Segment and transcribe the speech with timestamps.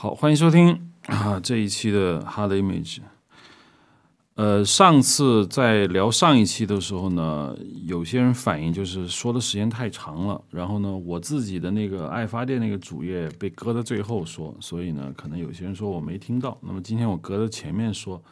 [0.00, 2.98] 好，欢迎收听啊这一期的 Hard Image。
[4.36, 7.52] 呃，上次在聊上一期的时候呢，
[7.84, 16.56] 有些人反映就是说的时间太长了，然后呢，我自己的那个爱发电那个主页被搁在最后说，所以呢，可能有些人说我没听到。
[16.60, 18.22] 那么今天我搁在前面说，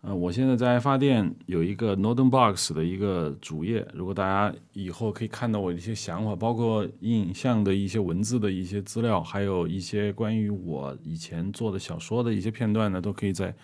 [0.00, 13.54] 呃，我现在在爱发电有一个 Northern Box 的一个主页，如果大家以后可以看到我的一些想法，包括影像的一些文字的一些资料，还有一些关于我以前做的小说的一些片段呢，都可以在。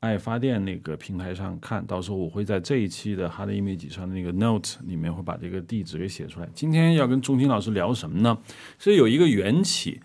[0.00, 6.46] 爱发电那个平台上看到时候我会在这一期的 Hard Image 上的那个 Note 里面会把这个地址给写出来。
[6.54, 8.36] 今天要跟钟青老师聊什么呢？
[8.78, 9.98] 是有一个缘起，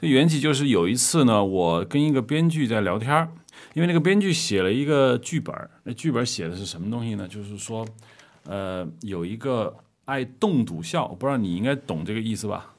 [0.00, 3.30] 这缘起就是有一次呢，我跟一个编剧在聊天儿，
[3.74, 5.54] 因为那个编剧写了一个剧本，
[5.84, 7.26] 那剧本写的是什么东西呢？
[7.28, 7.86] 就是说，
[8.44, 12.74] 呃，有一个爱动笃笑，我不知道你应该懂这个意思吧？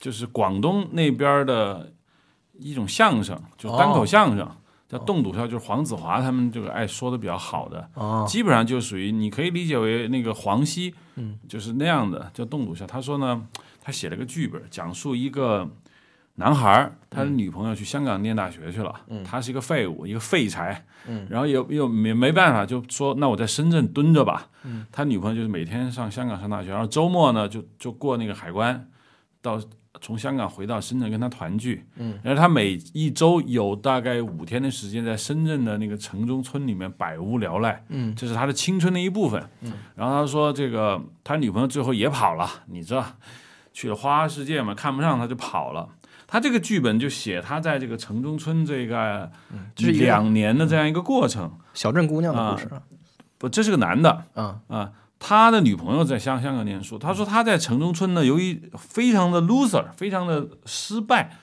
[0.00, 1.92] 就是广东那边的
[2.58, 4.48] 一种相声，就单口相声。
[4.86, 7.88] 叫冻笃笑，就是黄子华他们这个爱说的比较好的，
[8.28, 12.86] 基本上就属于你可以理解为那个黄西，嗯，就是那样的叫冻笃笑。
[12.86, 13.44] 他说呢，
[13.80, 15.68] 他写了个剧本，讲述一个
[16.36, 19.22] 男孩他的女朋友去香港念大学去了，嗯。
[19.24, 28.88] 他是一个废物，一个废柴，嗯，然后又又没没办法，就说那我在深圳蹲着吧，嗯，他女朋友就是每天上香港上大学，然后周末呢就就过那个海关
[29.40, 29.60] 到。
[30.00, 43.06] 从香港回到深圳跟他团聚，嗯，然后他每一周有大概五天的时间在深圳的那个城中村里面百无聊赖，嗯，这是他的青春的一部分，嗯，然后他说这个他女朋友最后也跑了，你知道，
[43.72, 45.88] 去了花花世界嘛，看不上他就跑了。
[46.34, 49.30] 他这个剧本就写他在这个城中村这个
[49.76, 52.68] 两年的这样一个过程，小镇姑娘的故事，
[53.38, 54.90] 不，这是个男的，啊啊。
[55.20, 61.38] 他的女朋友在香香港念书，他说他在城中村呢，由于非常的 loser，非常的失败，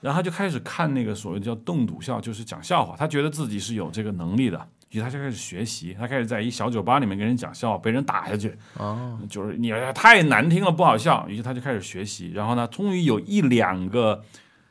[0.00, 2.96] 然后他就开始看那个所谓的叫冻笃笑，就是讲笑话。
[2.98, 8.56] 他觉得自己是有这个能力的，于是他就开始学习，他开始在一小酒吧里面跟人讲笑话，被人打下去。
[8.78, 11.26] 哦，就是你太难听了，不好笑。
[11.28, 14.22] 于是他就开始学习，然后呢，终于有一两个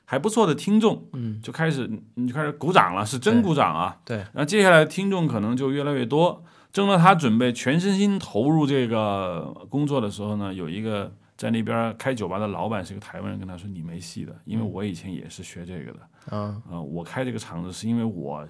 [0.05, 3.97] 还不错的听众，嗯，就开始你就开始鼓掌了，是真鼓掌啊。
[4.05, 6.41] 对，然后接下来听众可能就越来越多。
[6.71, 16.35] 正当他准备全身心投入这个工作的时候呢，有一个在那边开酒吧的老板是个台湾人，跟他说：“你没戏的，因为我以前也是学这个的。
[16.37, 18.47] 啊，我开这个厂子是因为我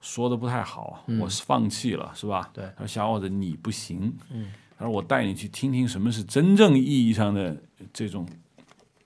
[0.00, 2.50] 说的不太好，我是放弃了，是吧？
[2.52, 2.64] 对。
[2.76, 4.12] 他说：“小伙子，你不行。
[4.30, 7.56] 嗯，他说我带你去听听什么是真正意义上的
[7.92, 8.28] 这种，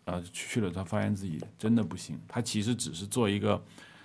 [0.04, 2.18] 啊，去了他发现自己真的不行。
[2.28, 3.62] 他其实只是做一个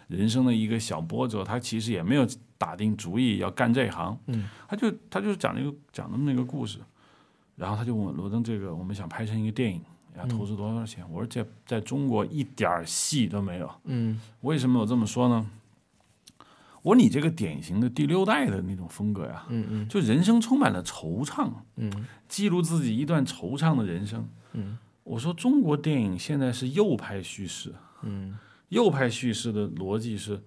[0.07, 6.79] 人生的一个小波折，他其实也没有。”打定主意要干这行，嗯，他就他就讲那个讲那么一个故事，
[7.57, 9.81] 然后他就问罗登这个，我们想拍成一个电影，
[10.17, 11.05] 要投资多少钱？
[11.11, 15.45] 我说这在中国一点戏都没有，嗯，为什么我这么说呢？
[16.85, 21.91] 我说你这个典型的第六代的那种风格呀，嗯嗯，就人生充满了惆怅，嗯，
[22.29, 27.73] 记录自己一段惆怅的人生，嗯，我说中国电影现在是右派叙事，
[28.03, 28.37] 嗯，
[28.69, 30.43] 右派叙事的逻辑是。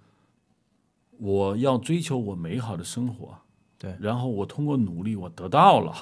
[1.21, 3.37] 我要追求我美好的生活，
[3.77, 5.93] 对，然后我通过努力，我得到了。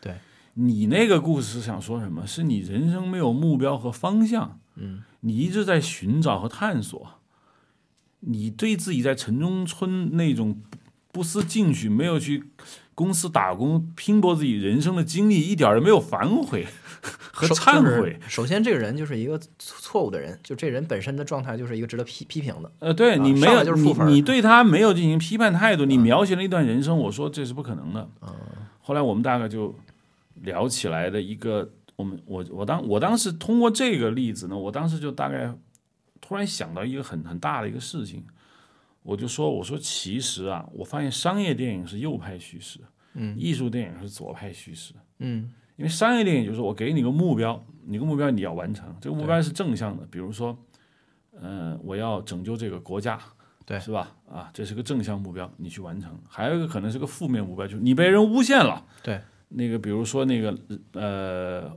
[0.00, 0.18] 对，
[0.54, 2.26] 你那个故事想说什么？
[2.26, 7.20] 是你人生没有目标和方向，嗯，你一直在寻找和探索，
[8.22, 10.60] 你对自己在城中村那种
[11.12, 12.44] 不思进取，没有去
[12.94, 16.66] 公司打工拼搏自己人生的经历，一点儿都没有反悔。
[17.32, 18.16] 和忏悔。
[18.28, 22.70] 首先，这个人就是一个错误的人，就这人本身的状态就是一个值得批批评的。
[22.78, 28.08] 呃，对你没有，你你对他没有进行批判态度，你描写了一段人生，我说这是不可能的。
[28.82, 29.74] 后来我们大概就
[30.42, 35.52] 聊起来的一个，我们我我当我当时通过这个例子呢，我当时就大概
[36.22, 38.24] 突然想到一个很很大的一个事情，
[39.02, 42.80] 我就说我说其实啊，我发现商业电影是右派叙事，
[43.12, 45.52] 嗯，艺术电影是左派叙事，嗯。
[45.76, 50.56] 因为商业电影就是我给你个目标，你个目标你要完成，这个目标是正向的，比如说，
[51.40, 53.18] 嗯，我要拯救这个国家，
[53.64, 54.14] 对，是吧？
[54.30, 56.16] 啊，这是个正向目标，你去完成。
[56.28, 60.56] 还有一个可能是个负面目标，就是你被人诬陷了，对，那个比如说那个
[60.92, 61.76] 呃，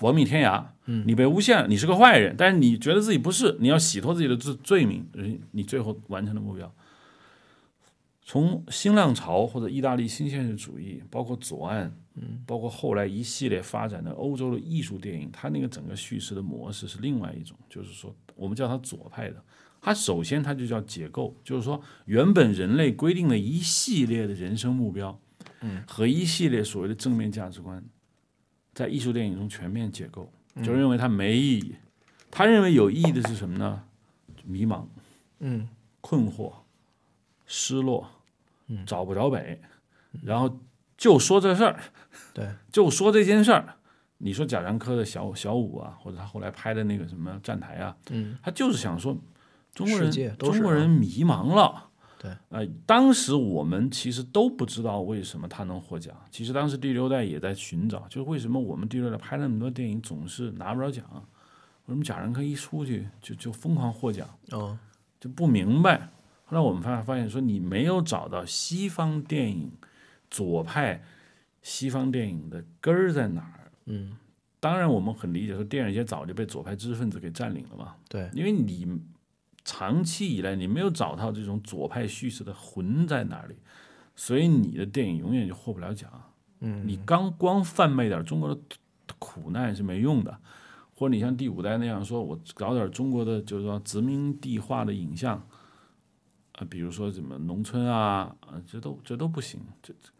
[0.00, 5.06] 亡命天涯，嗯，你被诬陷，你是个坏人，但是你觉得自己不是，你要洗脱自己的罪罪名，
[5.52, 6.72] 你最后完成的目标。
[8.22, 11.96] 从新浪潮或者意大利新现实主义，包括左岸。
[12.16, 19.42] 嗯，包括后来一系列发展的欧洲的艺术电影，它那个整个叙事的模式是另外一种，就是说我们叫它左派的。
[19.80, 25.18] 它首先它就叫解构，就是说原本人类规定的一系列的人生目标，
[25.60, 27.82] 嗯，和一系列所谓的正面价值观，
[28.80, 30.32] 在艺术电影中全面解构，
[30.62, 31.74] 就认为它没意义。
[32.30, 33.82] 他认为有意义的是什么呢？
[34.46, 34.86] 迷茫、
[35.40, 35.68] 嗯
[36.00, 36.50] 困惑、
[37.44, 38.08] 失落，
[38.86, 39.60] 找不着北，
[40.22, 40.58] 然后
[40.96, 41.78] 就说这事儿，
[42.32, 43.74] 对， 就说这件事儿。
[44.16, 49.14] 你说贾樟柯的小小五啊，或者他后来拍的那个什么站台啊，嗯，他就是想说
[49.74, 51.89] 中国人中国人迷茫了。
[52.22, 56.14] 对，呃，当时我们其实都不知道为什么他能获奖。
[56.30, 61.04] 其实当时第六代也在寻找，就是为什么我们第六代拍那么多电影总是拿不着奖，
[61.86, 64.78] 为什么贾樟柯一出去就就疯狂获奖，哦，
[65.18, 66.10] 就不明白。
[66.44, 69.72] 后来我们发发现说，你没有找到西方电影
[70.28, 71.02] 左派
[71.62, 73.72] 西方电影的根儿在哪儿。
[73.86, 74.16] 嗯，
[74.60, 77.94] 当然，我们很理解说，电影界早就被左派知识分子给占领了嘛。
[78.10, 78.86] 对，因为你
[79.64, 83.54] 长期以来你没有找到这种左派叙事的魂在哪里，
[84.16, 86.10] 所以你的电影永远就获不了奖。
[86.60, 88.60] 嗯，你刚光贩卖点中国的
[89.18, 90.38] 苦难是没用的，
[90.94, 95.36] 或者你像第五代那样说，我搞点中国的就是说殖民地化的影像，
[96.52, 99.60] 啊，比如说什么农村啊，啊，这都这都不行。
[99.82, 100.10] 这这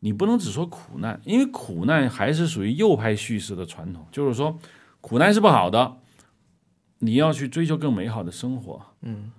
[0.00, 4.58] 你不能只说苦难，因为苦难还是属于右派叙事的传统，就是说
[5.00, 5.96] 苦难是不好的，
[7.00, 8.80] 你要去追求更美好的生活。
[9.02, 9.30] 嗯，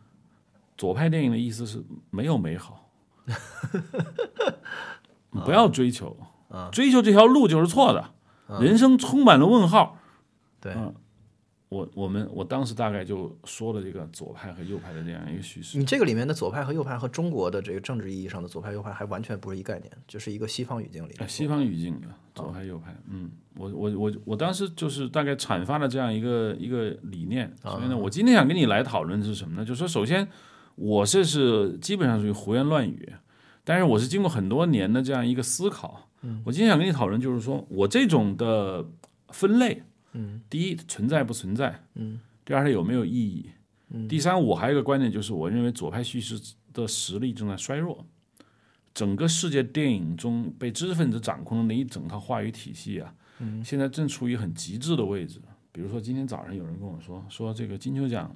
[0.78, 2.90] 左派电影的意思是没有美好，
[5.46, 6.16] 不要追求，
[6.72, 8.12] 追求这条路就是错的，
[8.60, 9.98] 人生充满了问号。
[10.60, 10.94] 对，嗯
[11.72, 15.78] 我我们我当时大概就说了这个左派和右派的这样一个叙事。
[15.78, 29.64] 你这个里面的左派和右派和中国的这个政治意义上的左派右派还完全不是一概念，就是一个西方语境里呃，的西方语境的左派右派，嗯，我我我我当时就是大概阐发了这样一个一个理念，所以呢，我今天想跟你来讨论的是什么呢？
[29.66, 30.28] 就是说，首先
[30.76, 33.14] 我这是基本上属于胡言乱语，
[33.64, 38.86] 但是我是经过很多年的这样一个思考，嗯，我今天想跟你讨论就是说我这种的
[39.30, 39.82] 分类，
[40.14, 43.50] 嗯，第一存在不存在，嗯，第二它有没有意义，
[43.90, 46.40] 嗯，第三我还有一个观点就是我认为左派叙事
[46.74, 48.06] 的实力正在衰弱。
[48.94, 55.40] 整个世界电影中被知识分子掌控的那一整套话语体系啊，嗯现在正处于很极致的位置。
[55.72, 58.36] 比如说今天早上有人跟我说，说这个金球奖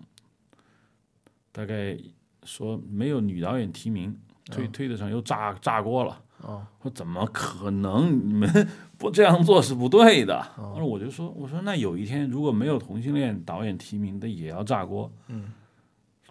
[1.51, 1.97] 大概
[2.45, 6.23] 说没有女导演提名，推推特上又炸炸锅了。
[6.41, 8.11] 哦，说怎么可能？
[8.29, 8.67] 你们
[8.97, 10.41] 不这样做是不对的。
[10.55, 15.11] 后来我就说，我说那有一天如果没有同性恋导演提名的，也要炸锅。
[15.27, 15.51] 嗯，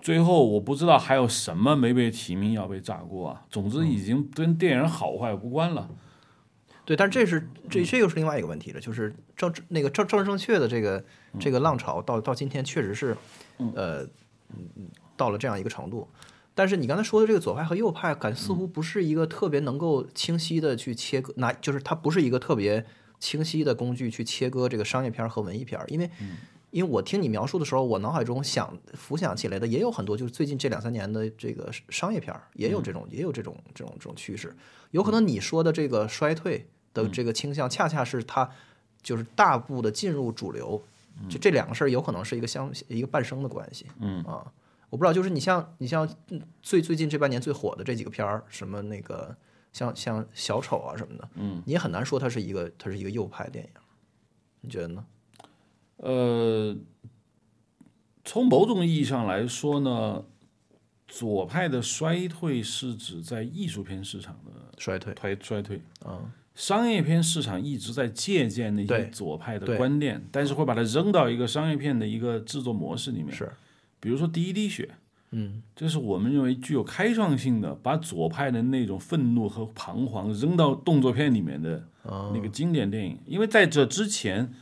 [0.00, 3.42] 最后我不知道还有什么没被提名要被炸锅啊。
[3.50, 5.88] 总之已经跟电影好坏无关了。
[6.84, 11.02] 对，但这是这这又是另外一个问题了，就是政治那个政政治正确的这个
[11.40, 13.16] 这个浪潮到到今天确实是，
[13.74, 14.02] 呃，
[14.50, 14.86] 嗯
[15.16, 16.06] 到了这样一个程度。
[16.54, 22.84] 但是你刚才说的这个左派和右派，感似乎不是一个特别能够清晰的去切割，拿就是它不是一个特别
[23.18, 26.10] 清晰的工具去切割这个商业片和文艺片，因为。
[26.70, 34.52] 因为我听你描述的时候，我脑海中想浮想起来的也有很多，就是最近这两三年的这个商业片，也有这种、也有这种这种这种趋势。
[34.90, 38.50] 有可能你说的这个衰退的这个倾向，恰恰是它
[39.00, 40.82] 就是大步的进入主流，
[41.28, 43.86] 就这两个事儿有可能是一个相一个伴生的关系。
[44.00, 44.44] 嗯啊，
[44.94, 49.36] 我不知道，就是你像你像嗯最最近这半年最火的这几个片儿，什么那个
[49.72, 53.70] 像像小丑啊什么的，嗯，你也很难说它是一个它是一个右派电影，
[54.60, 55.04] 你觉得呢？
[55.96, 56.76] 呃，
[58.24, 60.24] 从某种意义上来说呢，
[61.08, 65.82] 左派的衰退是指在艺术片市场的衰退，衰衰退。
[66.06, 73.34] 嗯，商业片市场一直在借鉴那些左派的观念，但是会把它扔到一个商业片的一个制作模式里面。
[73.34, 73.52] 是，
[74.04, 74.84] 比如说《第一滴血》，
[75.30, 83.18] 嗯这是我们认为具有开创性的，把左派的那种愤怒和彷徨扔到动作片里面的哦那个经典电影。
[83.24, 84.52] 因为在这之前，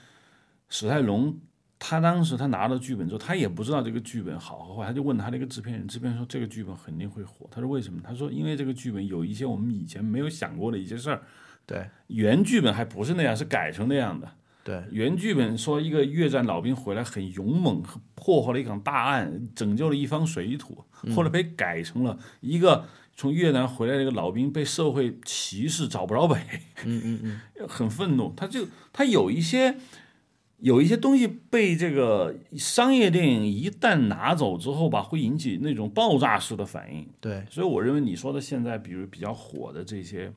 [0.68, 1.36] 史泰龙
[1.80, 7.48] 他当时他拿到剧本之后，他也不知道这个剧本好和坏，他就问他那个制片人，制片人说这个剧本肯定会火。
[7.50, 8.00] 他说为什么？
[8.00, 11.20] 他说因为这个剧本有一些我们以前没有想过的一些事儿。
[11.66, 14.30] 对原剧本还不是那样，是改成那样的。
[14.64, 17.82] 对，原剧本说一个越战老兵回来很勇猛，
[18.14, 20.84] 破获了一场大案，拯救了一方水土。
[21.14, 26.36] 后来被改成了一个从越南回来的一个老兵被社会歧视，找不着北，
[26.84, 28.32] 嗯嗯嗯， 很愤怒。
[28.36, 29.76] 他就他有一些
[30.58, 37.08] 有一些东西被这个商业电影一旦拿走之后吧，会引起那种爆炸式的反应。
[37.20, 40.32] 对，所以我认为你说的现在，比如比较火的这些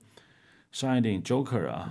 [0.72, 1.88] 商业电影，Joker 啊，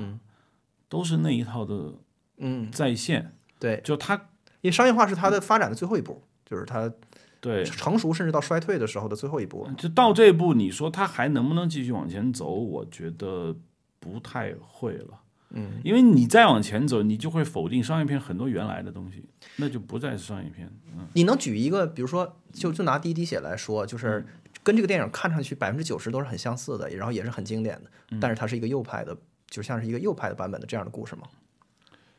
[0.88, 1.94] 都是那一套的
[2.38, 3.34] 嗯在线。
[3.58, 4.14] 对，就它
[4.60, 6.92] 因为商业化是它的发展的最后一步，就是它
[7.40, 9.68] 对，成熟甚至到衰退的时候的最后一步。
[9.76, 12.50] 就到这一步，你说它还能不能继续往前走？
[12.50, 13.54] 我觉得
[14.00, 15.20] 不太会了。
[15.56, 19.24] 嗯，因为你再往前走，你就会否定商业片很多原来的东西，
[19.56, 20.68] 那就不再是商业片。
[20.96, 24.26] 嗯，你能举一个，比如说，就就拿《第一滴血》来说，就是
[24.64, 29.16] 跟这个电影看上去百分之九十都是很相似的，然后也是很经典的，但是它是一个右派的，
[29.48, 31.22] 就像是一个右派的版本的这样的故事吗？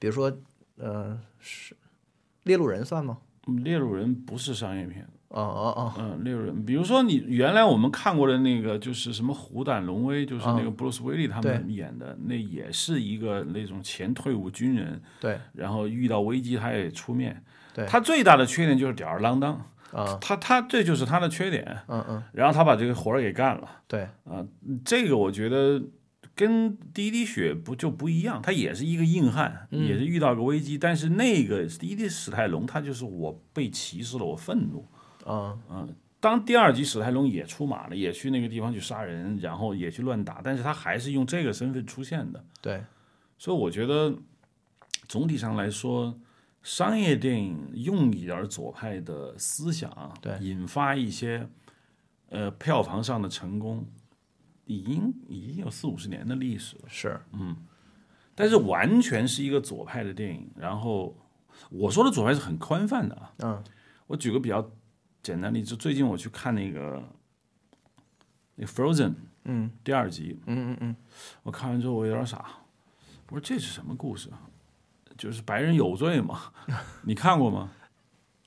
[0.05, 0.31] 比如说，
[0.77, 1.73] 呃，是
[2.43, 3.17] 《猎鹿人》算吗？
[3.47, 5.03] 嗯猎鹿人不是商业片。
[5.29, 17.43] 哦哦哦，嗯，猎人，比如说你原来我们看过的那个，就是什么《虎胆龙威》，就是那个布鲁斯威利他们演的，那也是一个那种前退伍军人，对，然后遇到危机他也出面，
[17.73, 19.53] 对他最大的缺点就是吊儿郎当，
[19.91, 24.45] 啊，他他这就是他的缺点，嗯嗯，然后他把这个活儿给干了，对，啊，
[24.85, 25.81] 这个我觉得
[26.35, 34.85] 跟第一滴血不就不一样，他也是一个硬汉，也是遇到个危机，但是那个第一滴史泰龙，他就是我被歧视了，我愤怒。
[35.25, 42.43] 嗯嗯，当第二集史泰龙也出马了，也去那个地方去杀人，然后也去乱打，但是他还是用这个身份出现的。
[42.61, 42.83] 对，
[43.37, 44.13] 所以我觉得
[45.07, 46.19] 总体上来说，
[46.61, 51.47] 商业电影用一点左派的思想，对引发一些
[52.29, 53.85] 呃票房上的成功，
[54.65, 56.83] 已经已经有四五十年的历史了。
[56.87, 57.55] 是，嗯
[58.37, 61.15] 但是完全是一个左派的电影，然后
[61.69, 63.33] 我说的左派是很宽泛的啊。
[63.39, 63.63] 嗯
[64.07, 64.61] 我举个比较
[65.23, 67.01] 简单的例子，最近我去看那个
[68.55, 69.13] 那个 Frozen
[69.45, 70.95] 嗯第二集，嗯嗯嗯，
[71.43, 72.45] 我看完之后我有点傻，
[73.29, 74.41] 我说这是什么故事啊？
[75.17, 76.51] 就是白人有罪嘛？
[77.03, 77.71] 你看过吗？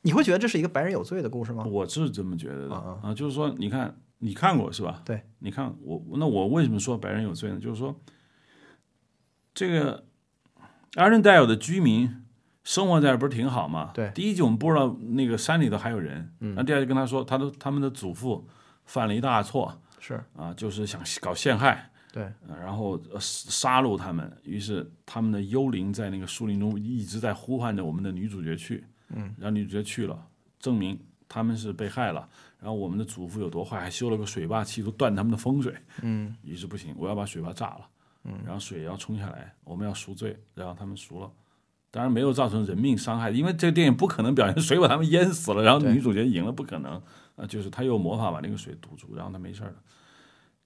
[0.02, 1.64] 你会觉得这是一个白人有罪的故事吗？
[1.64, 5.02] 我是这么觉得的啊啊，就是说，你看你看过是吧？
[5.04, 7.58] 对，你看我那我为什么说白人有罪呢？
[7.60, 7.98] 就是说，
[9.54, 10.04] 这个
[10.94, 12.25] Arendelle 的居民
[12.64, 13.92] 生活在这不是挺好吗？
[13.94, 14.10] 对。
[14.14, 18.46] 第一集我们不知道那个山里头还有人，然后第二集跟他说，他的他们的祖父
[18.84, 28.84] 犯了一大错是，啊，就是想搞陷害，对，呃然后呃杀戮他们，于是他们的幽灵在那个树林中一直在呼唤着我们的女主角去，
[29.14, 30.26] 嗯，然后女主角去了，
[30.58, 30.98] 证明
[31.28, 32.28] 他们是被害了，
[32.60, 36.34] 然后我们的祖父有多坏，还修了个水坝，企图断他们的风水，嗯。
[36.42, 37.88] 于是不行，我要把水坝炸了，
[38.24, 41.30] 嗯，然后水要冲下来，我们要赎罪，然后他们赎了。
[41.90, 47.02] 当然没有造成人命伤害，因为这个电影不可能表现水把他们淹死了，然后女主角赢了，不可能。
[47.36, 49.76] 啊，就是他用魔法把那个水堵住，然后他没事儿了。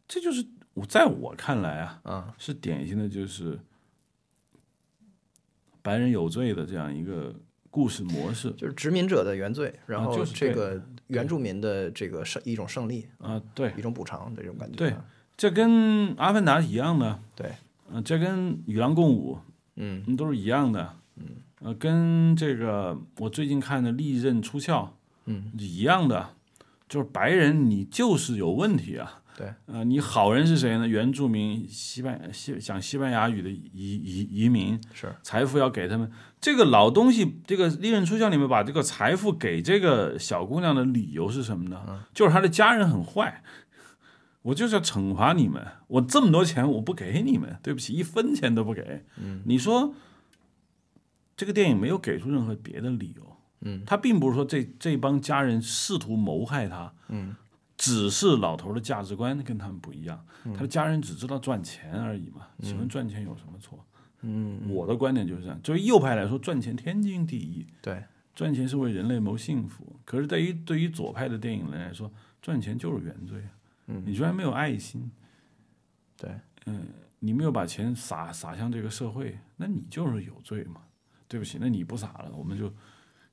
[0.09, 0.45] 这就是
[0.75, 3.61] 我在我看来啊，啊，是典型的就是
[5.83, 7.35] 白人有罪的这样一个
[7.73, 8.53] 故事模式。
[8.53, 14.77] 就是殖民者的原罪，然后啊就是这个原住民的这个胜一种胜利，啊，对，一种补偿的这种感觉。
[14.77, 14.95] 对
[15.35, 15.71] 这跟
[16.19, 17.51] 《阿凡达》一样的，对，
[17.91, 19.35] 嗯、这跟《与狼共舞》
[19.77, 20.15] 嗯。
[20.15, 21.25] 都是一样的，嗯，
[21.61, 24.73] 呃，跟这个我最近看的《利刃出鞘》
[25.25, 26.35] 嗯一样的，
[26.89, 30.87] 就是白人你就是有问题啊，对，呃，你好人是谁呢？
[30.87, 36.13] 原住民西班西讲西班牙语的移移移民，是，财富要给他们。
[36.43, 42.05] 这个老东西，这个《利刃出鞘》里面把这个财富给这个小姑娘的理由是什么呢？
[42.13, 43.45] 就是她的家人很坏，
[44.43, 45.65] 我就是要惩罚你们。
[45.87, 49.05] 我这么多钱我不给你们，对不起，一分钱都不给。
[49.19, 49.95] 嗯，你说
[51.37, 53.37] 这个电影没有给出任何别的理由。
[53.61, 56.93] 嗯，他并不是说这这帮家人试图谋害他。
[57.07, 57.37] 嗯，
[57.77, 62.49] 只是老头的价值观跟他们不一样，他的家人只知道赚钱而已嘛。
[62.61, 63.79] 请问赚钱有什么错？
[64.23, 65.61] 嗯，我的观点就是这样。
[65.63, 68.03] 作为右派来说，赚钱天经地义，对，
[68.35, 69.97] 赚钱是为人类谋幸福。
[70.05, 72.11] 可是对于对于左派的电影人来说，
[72.41, 73.43] 赚钱就是原罪。
[73.87, 75.11] 嗯，你居然没有爱心，
[76.17, 76.31] 对，
[76.67, 76.87] 嗯
[77.19, 80.83] 你没有把钱撒撒向这个社会，那你就是有罪嘛。
[81.29, 82.71] 对不起，那你不撒了，我们就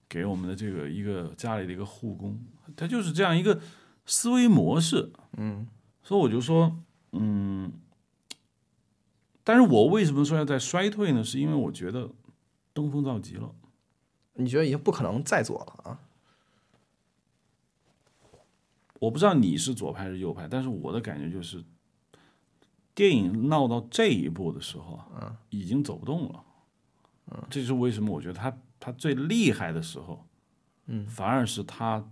[0.07, 2.39] 给我们的这个一个家里的一个护工，
[2.75, 3.59] 他就是这样一个
[4.05, 5.11] 思维模式。
[5.37, 5.67] 嗯
[6.01, 6.79] 所以我就说，
[7.11, 7.71] 嗯，
[9.43, 11.23] 但是我为什么说要在衰退呢？
[11.23, 12.09] 是因为我觉得
[12.73, 13.53] 登峰造极了。
[14.33, 15.99] 你觉得已经不可能再左了啊？
[18.99, 21.63] 我不知道你是左派还是右派，但是我的感觉就是，
[22.93, 26.43] 电影闹到这一步的时候啊，已经走不动了。
[27.31, 30.25] 嗯，这就是为什么我觉得他他最厉害的时候，
[30.87, 32.05] 嗯，反而是他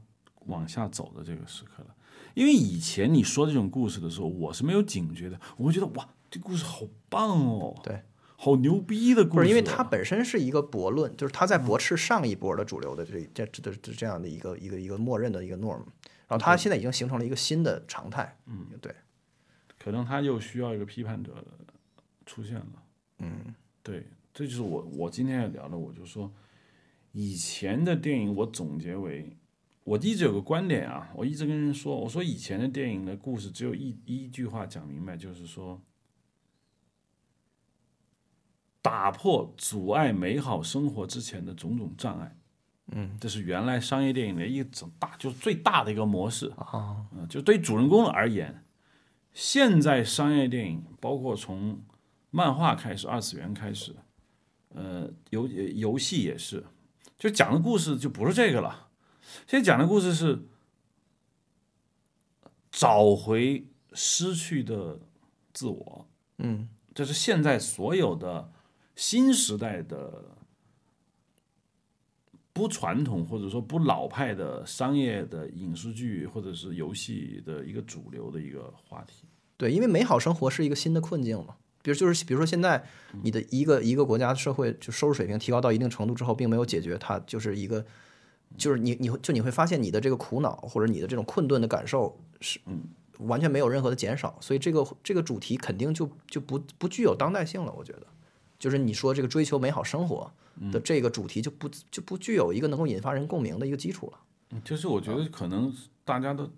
[0.45, 1.93] 往下走的这个时刻了。
[2.33, 8.03] 因为以前你说这种故事的时候，我是没有警觉的，我会觉得哇，这故事好棒哦，对，
[8.35, 9.41] 好牛逼的故事、哦。
[9.41, 15.83] 不是因为它本身是一个驳论，就是它在驳斥上一波的主流的这这这这这样的一个一个一个默认的一个 norm，
[16.27, 18.37] 然后它现在已经形成了一个新的常态。
[18.45, 18.93] 嗯，对，
[19.79, 21.33] 可能他又需要一个批判者
[22.25, 22.83] 出现了。
[23.19, 25.77] 嗯，对，这就是我我今天要聊的。
[25.77, 26.31] 我就说，
[27.13, 29.37] 以前的电影我总结为，
[29.85, 35.81] 我一直有个观点啊，我一直跟人说，我说以前的电影的故事只有一一句话讲明白，就是说，
[38.87, 42.37] 打破阻碍美好生活之前的种种障碍。
[42.93, 47.05] 嗯，这是原来商业电影的一种大，就是最大的一个模式啊。
[47.11, 48.63] 嗯，就对主人公而言，
[49.33, 51.83] 现在商业电影包括从
[52.31, 53.93] 漫画开始，二次元开始，
[54.69, 56.63] 呃，游游戏也是，
[57.19, 58.87] 就讲的故事就不是这个了。
[59.45, 60.47] 现在讲的故事是
[62.71, 64.97] 找回失去的
[65.51, 66.07] 自我。
[66.37, 68.53] 嗯，这是现在所有的
[68.97, 70.25] 新时代的
[72.51, 79.23] 不传统或者说不老派的商业的影视剧或者是游戏的一个主流的一个话题。
[79.55, 81.55] 对，因为美好生活是一个新的困境嘛。
[81.83, 82.83] 比如就是比如说现在
[83.21, 87.85] 你的一个一个国家社会就收入水平提高到一定程度之后，并没有解决它，就是一个
[88.57, 92.59] 就是你你会就你会发现你的这个苦恼或者你的这种困顿的感受是
[93.19, 97.71] 完全没有任何的减少，所以这个这个主题肯定就就不不具有当代性了。
[97.71, 98.07] 我觉得，
[98.59, 100.31] 就是你说这个追求美好生活
[100.71, 104.19] 的这个主题就不就不具有一个能够引发人共鸣的一个基础了。
[104.51, 105.73] 嗯就是我觉得可能
[106.05, 106.49] 大家的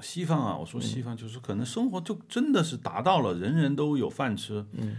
[0.00, 4.66] 西方啊，我说西方就是可能生活就真的是达到了人人都有饭吃。
[4.72, 4.96] 嗯，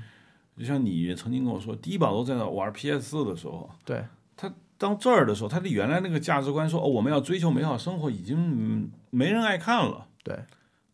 [0.58, 4.06] 就像你曾经跟我说，低保都在那玩 PS 四的时候，对，
[4.38, 10.08] 他到这儿的时候，他的原来那个价值观说哦，我们要追求美好生活，已经嗯没人爱看了。
[10.24, 10.40] 对，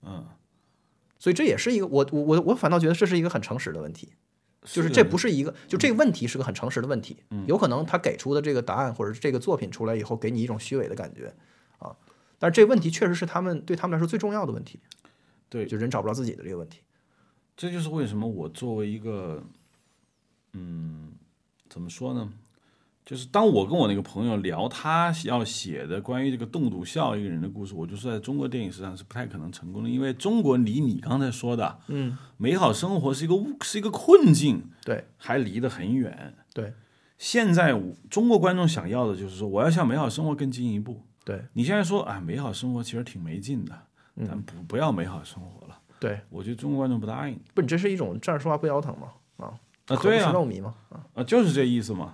[0.01, 0.25] 嗯，
[1.19, 4.13] 所以这也是一个我我我我反倒觉得这是一个很诚实的问题，
[4.63, 11.33] 就是这不是一个就这个问题是个很诚实的问题，有可能他给出的这个答案或者是这个作品出来以后给你一种虚伪的感觉
[11.79, 11.95] 啊，
[12.37, 14.79] 但是这个问题确实是他们对他们来说最重要的问题，
[15.49, 16.81] 对，就人找不着自己的这个问题。
[17.55, 19.43] 这就是为什么我作为一个，
[20.53, 21.13] 嗯，
[21.69, 22.31] 怎么说呢？
[23.07, 36.35] 就是当我跟我那个朋友聊他要写的关于这个栋笃笑一个人的故事，我就说在中国电影史上是不太可能成功的，因为中国离你刚才说的，嗯，美好生活是一个是一个困境，对还离得很远。
[36.53, 36.73] 对
[37.17, 41.01] 现在中国观众想要的就是说，我要向美好生活更进一步。
[41.23, 43.73] 对你现在说，哎，美好生活其实挺没劲的，
[44.17, 45.79] 嗯咱不不要美好生活了。
[45.97, 49.55] 对，我觉得中国观众不答应不，你这是一种站着说话不腰疼嘛啊，
[49.87, 50.33] 啊，对啊，
[51.13, 52.13] 啊，就是这意思嘛。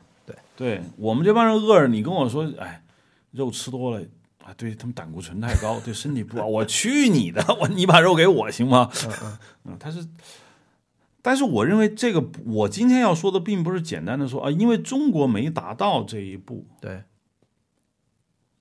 [0.56, 2.84] 对，我们这帮人饿着，你跟我说，哎，
[3.32, 4.06] 肉吃多了
[4.44, 6.46] 啊，对他们胆固醇太高， 对身体不好。
[6.46, 7.44] 我去你的！
[7.62, 8.90] 我你把肉给我行吗？
[9.06, 10.08] 嗯嗯，他是，
[11.22, 17.04] 但是我认为这个，我今天要说的并不是简单的说啊，因为中国没达到这一步，对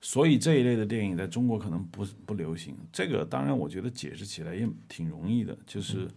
[0.01, 2.77] 所以这一类的电影在中国可能不不流行。
[2.93, 6.09] 这个当然，我觉得解释起来也挺容易的，就是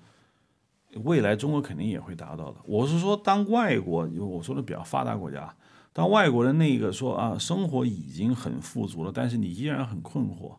[1.04, 2.56] 未来中国肯定也会达到的。
[2.66, 5.56] 我是说，当外国，我说的比较发达国家，
[5.96, 10.58] 当外国人那个说啊，生活已经很富足了，但是你依然很困惑，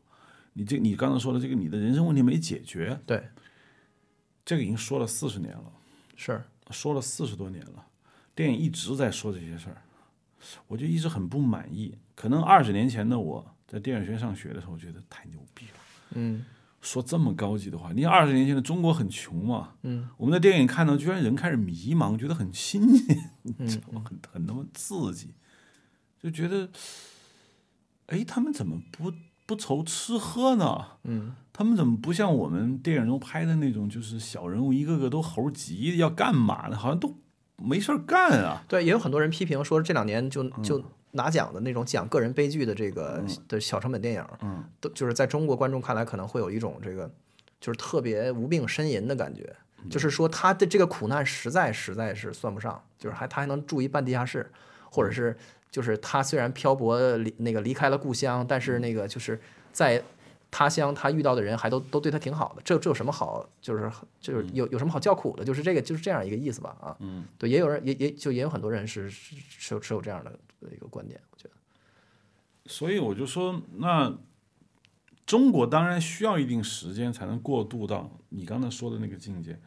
[0.55, 3.23] 你这你刚才说的这个你的人生问题没解决，对
[4.47, 5.71] 这个已经说了四十年了。
[6.17, 7.87] 是说了四十多年了，
[8.35, 9.83] 电影一直在说这些事儿，
[10.69, 11.95] 我就一直很不满意。
[12.15, 15.73] 可能二十年前的我在电影学院上学的时候，觉得太牛逼了，
[16.15, 16.47] 嗯
[16.87, 17.91] 说这么高级的话。
[17.93, 23.69] 你看二十年前的中国很穷嘛，嗯，我们在电影看到，居然人开始迷茫，觉得很新鲜，嗯
[24.05, 25.35] 很很他妈刺激，
[26.23, 26.71] 就觉得，
[28.07, 29.13] 哎，他们怎么不
[29.45, 30.85] 不愁吃喝呢？
[31.03, 36.77] 嗯他们怎么不像我们电影中拍的那种，就是小人物一个个都猴急，要干嘛呢？
[36.77, 37.17] 好像都
[37.57, 38.63] 没事儿干啊。
[38.69, 40.85] 对，也有很多人批评说这两年就嗯就
[41.17, 47.11] 拿奖的那种讲个人悲剧的这个的小成本电影，嗯，都就是在中国观众看来可能会有一种这个
[47.61, 49.53] 就是特别无病呻吟的感觉，
[49.83, 49.91] 嗯。
[49.91, 54.49] 就是说他的这个苦难实在实在是算不上，就是还他还能住一半地下室，
[54.91, 55.37] 或者是
[55.71, 59.41] 就是他虽然漂泊离那个离开了故乡，但是那个就是
[59.73, 60.03] 在。
[60.51, 63.49] 他乡他遇到的人还都都对他挺好的，这这有什么好？
[63.61, 65.45] 就是就是有有什么好叫苦的？
[65.45, 66.97] 就是这个就是这样一个意思吧啊。
[67.01, 70.39] 嗯，对，也有人也也就也有很多人是是是有持有这样的
[70.73, 71.51] 一个观点，我觉得。
[72.67, 74.17] 所以我就说，那
[75.25, 79.59] 中国当然需要一定时间才能过渡到你刚才说的那个境界。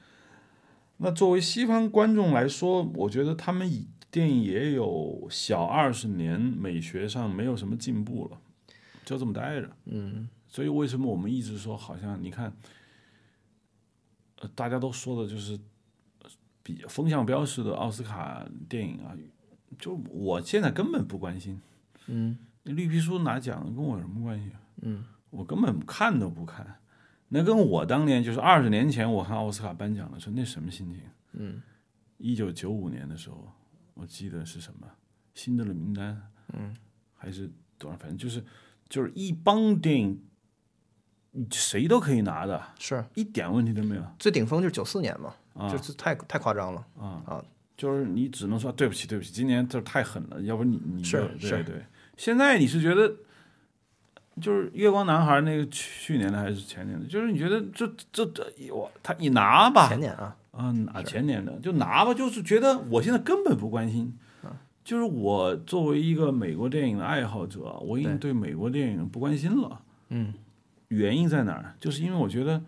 [0.97, 8.37] 那作为西方观众来说，我觉得他们以电影也有小二十年，美学上没有什么进步了，
[9.05, 9.69] 就这么待着。
[9.85, 12.51] 嗯所以为什么我们一直说，好像你看，
[14.39, 15.53] 呃，大家都说的就是
[16.23, 16.29] 呃
[16.61, 19.15] 比风向标式的奥斯卡电影啊，
[19.77, 21.61] 就我现在根本不关心。
[22.07, 24.51] 嗯绿皮书拿奖跟我有什么关系？
[24.81, 26.79] 嗯我根本看都不看。
[27.29, 31.01] 那跟我当年就是二十年前我看奥斯卡颁奖的时候，那什么心情？
[31.33, 31.61] 嗯
[32.17, 33.47] 一九九五年的时候，
[33.93, 34.87] 我记得是什么
[35.33, 36.15] 《辛德勒名单》，
[36.53, 36.75] 嗯，
[37.15, 37.97] 还是多少？
[37.97, 38.43] 反正就是
[38.89, 40.21] 就是一帮电影，
[41.51, 47.21] 谁都可以拿的，是一点问题都没有最顶峰就是九四年嘛，啊就是太太夸张了啊！
[47.25, 47.43] 啊！
[47.77, 51.83] 就是你只能说对不起，对不起，今年这太狠了，要不你你是对对。
[52.17, 53.13] 现在你是觉得，
[54.41, 57.05] 就是月光男孩那个去年的还是前年的？
[57.07, 64.17] 就是你觉得这这这我他你拿吧，前年啊，啊拿前年的就拿吧，就是觉得我现在根本不关心。
[64.81, 69.79] 就是我作为一个美国电影的爱好者，我已经对美国电影不关心了。
[70.07, 70.33] 嗯，
[70.89, 71.75] 原因在哪儿？
[71.79, 72.61] 就是因为我觉得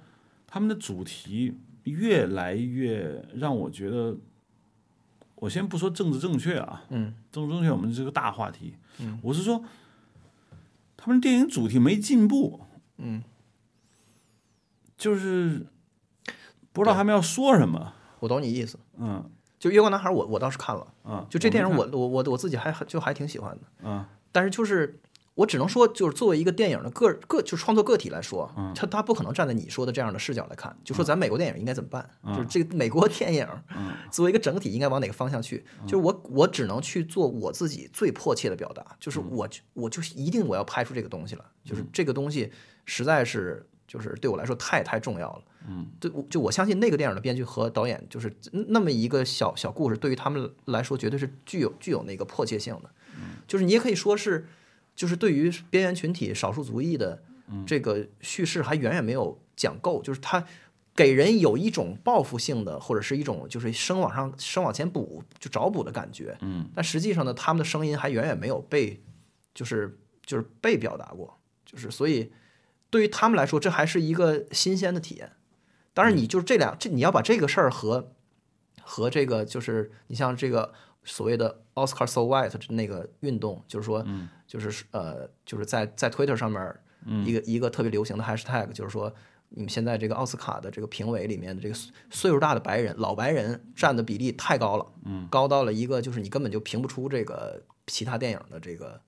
[0.47, 4.17] 他们的主题越来越让我觉得，
[5.36, 9.63] 我先不说政治正确啊，嗯，政治正确我们是个大话题，嗯，我是说
[10.97, 12.62] 他们电影主题没进步，
[12.97, 13.23] 嗯，
[14.97, 15.65] 就是
[16.71, 18.79] 不知道他们要说什么，我懂你意思。
[18.97, 19.29] 嗯
[19.60, 24.99] 就《月光男孩》我，我倒是看了，嗯，就这电影我我我我我自己还就还挺喜欢的，嗯但是就是
[25.41, 28.71] 我只能说，就是作为一个电影的个个就是创作个体来说，嗯。
[28.75, 33.91] 他他不可能站在你说的这样的视角来看，就说咱美国电影应该怎么办，就是这个美国电影嗯。
[34.12, 39.30] 作为一个整体应该往哪个方向去，就是我我只能去做我自己最迫切的表达，就是嗯。
[39.32, 42.51] 我就我就一定我要拍出这个东西了，就是这个东西
[42.86, 45.41] 实在是就是对我来说太太重要了。
[45.67, 52.89] 嗯，对，我就我相信那个电影的编剧和导演，就是那么一个小小故事，对于他们来说，绝对是具有具有那个迫切性的。
[53.47, 54.47] 就是你也可以说是，
[55.02, 57.24] 就是对于边缘群体、少数族裔的
[57.66, 60.00] 这个叙事，还远远没有讲够。
[60.04, 60.46] 就是他
[60.96, 66.38] 给人有一种报复性的，或者是一种就是生往上、生往前补，就找补的感觉。
[66.42, 69.02] 嗯，但实际上呢，他们的声音还远远没有被，
[69.56, 71.40] 就是就是被表达过。
[71.66, 72.32] 就是所以，
[72.92, 75.32] 对于他们来说，这还是一个新鲜的体验。
[75.96, 78.14] 当然，你就是这俩，这你要把这个事儿和
[78.84, 80.72] 和这个就是你像这个
[81.04, 84.06] 所谓的 Oscar so white 那个运动，就是说，
[84.48, 86.76] 就是呃，就是在在 Twitter 上面
[87.26, 89.14] 一个一个特别流行的 hashtag，就是说。
[89.54, 99.02] 你们现在这个奥斯卡的这个评委里面的这个岁岁数大的白人老白人占的比例太高了，嗯，高到了一个就是你根本就评不出这个其他电影的这个，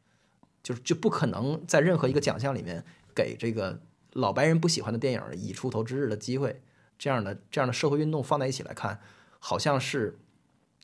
[0.62, 2.84] 就是就不可能在任何一个奖项里面
[3.16, 3.80] 给这个
[4.12, 6.62] 老白人不喜欢的电影以出头之日的机会。
[7.00, 9.00] 这样的这样的社会运动放在一起来看，
[9.40, 10.20] 好像是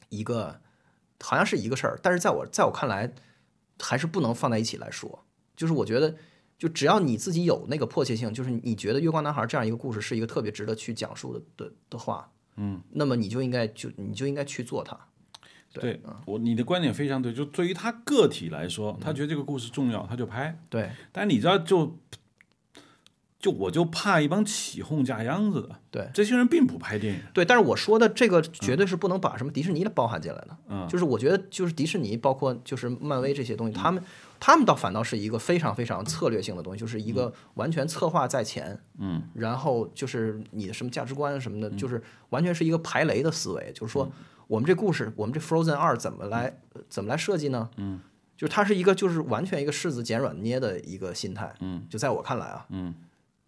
[0.08, 0.62] 一个
[1.22, 3.14] 好像是一个事儿，但是在我在我看来，
[3.80, 5.26] 还是不能放在一起来说。
[5.56, 6.16] 就是我觉得，
[6.58, 14.98] 就只要你自己有那个迫切性，就是你觉得《月光男孩》这样一个故事是一个特别值得去讲述的的的话，嗯，那么你就应该就你就应该去做它。
[15.72, 20.60] 对我你的观点非常对，就对于他个体来说，他觉得这个故事重要，他就拍。
[20.68, 21.96] 对但你知道就，
[23.40, 26.10] 就我就怕一帮起哄架秧子的，对。
[26.14, 30.58] 这些人并不拍电影，对，但是我说的这个绝对是不能把什么迪士尼的包含进来的。
[30.68, 30.86] 嗯。
[30.90, 34.04] 就是我觉得就是迪士尼，包括就是漫威这些东西，他们
[34.42, 44.12] 他们倒反倒是一个非常非常策略性的东西，就是一个完全策划在前，嗯，然后就是你的什么价值观什么的，就是完全是一个排雷的思维，就是说
[44.48, 47.70] 我们这故事，我们这 Frozen 二怎么来怎么来设计呢？
[47.78, 48.02] 嗯，
[48.36, 52.94] 就是它是一个就是完全一个柿子捡软捏的一个心态，嗯，就在我看来啊，嗯，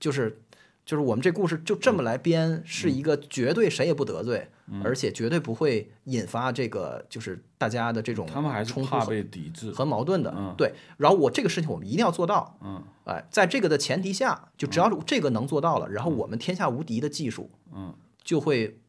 [0.01, 0.41] 就是
[0.83, 4.49] 就是我们这故事就这么来编，是一个绝对谁也不得罪，
[4.83, 10.53] 而且绝对不会引发这个就是大家的这种他们还是冲怕被抵制，和矛盾的，嗯。
[10.57, 10.73] 对。
[10.97, 18.79] 然后我这个事情我们一定要做到，嗯，哎，在这个的前提下，就只要这个能做到了，然后我们天下无敌的技术，嗯，就会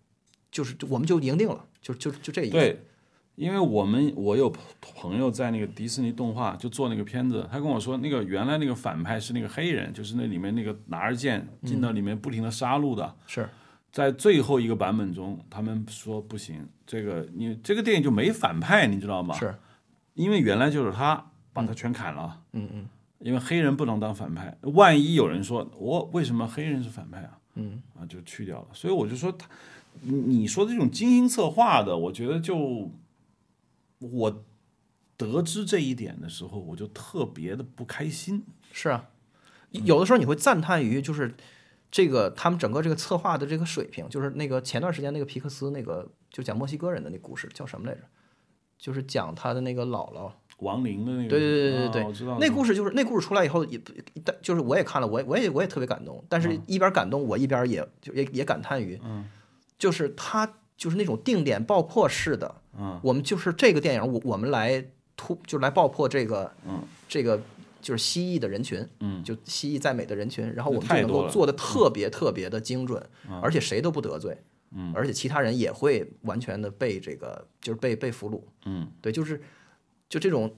[0.50, 2.52] 就是我们就赢定了，就就就这意思。
[2.52, 2.80] 对，
[3.34, 13.48] 因为我们我有朋友在那个迪士尼动画就做那个片子，他跟我说，那个原来那个反派是那个黑人，就是那里面那个拿着剑进到里面不停的杀戮的，是
[13.90, 19.34] 在最后一个版本中，他们说不行，这个你这个电影就没反派，你知道吗？
[19.34, 19.54] 是，
[20.14, 27.38] 因为原来就是他把他全砍了，嗯嗯因为黑人不能当反派，万一有人说我为什么黑人是反派啊？
[27.54, 28.68] 嗯啊，就去掉了。
[28.72, 29.46] 所以我就说他，
[30.00, 32.90] 你你说这种精心策划的，我觉得就
[34.10, 34.44] 我
[35.16, 38.44] 得知这一点的时候，我就特别的不开心。
[38.72, 39.10] 是啊，
[39.70, 41.34] 有的时候你会赞叹于就是
[41.90, 48.00] 这个他们整个这个策划的这个水平，就是那个前段时间那个皮克斯那个就讲墨西哥人的那故事叫什么来着？
[48.78, 53.92] 就是讲他的那个姥姥，亡灵的那个，对对对对对啊我知道那故事就是那故事出来以后也不，
[54.24, 59.24] 但就是我也看了，我也我也我也特别感动，但是一边感动我一边也就也也感叹于，嗯，
[59.78, 64.84] 就是他就是那种定点爆破式的，嗯，我们就是这个电影，我我们来
[65.16, 67.40] 突就来爆破这个，嗯，这个
[67.80, 73.00] 就是蜥蜴的人群，嗯，就蜥蜴在美的人群，然后我们就能够做的特别特别的精准，
[73.40, 74.36] 而且谁都不得罪，
[74.72, 79.40] 嗯，而且其他人也会完全的被这个就是被被俘虏，嗯，对，就是
[80.08, 80.52] 就这种，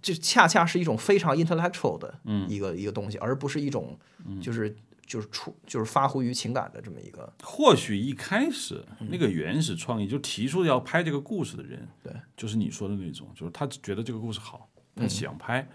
[0.00, 2.48] 就恰恰是一种非常 intellectual 的嗯。
[2.48, 3.98] 一个、一个东西，而不是一种
[4.40, 4.74] 就是
[5.10, 7.32] 就是出就是发乎于情感的这么一个。
[7.42, 15.68] 或许一开始那个原始创意就提出要拍这个故事的人，对，就是你说的那种，就是他觉得这个故事好，他想拍，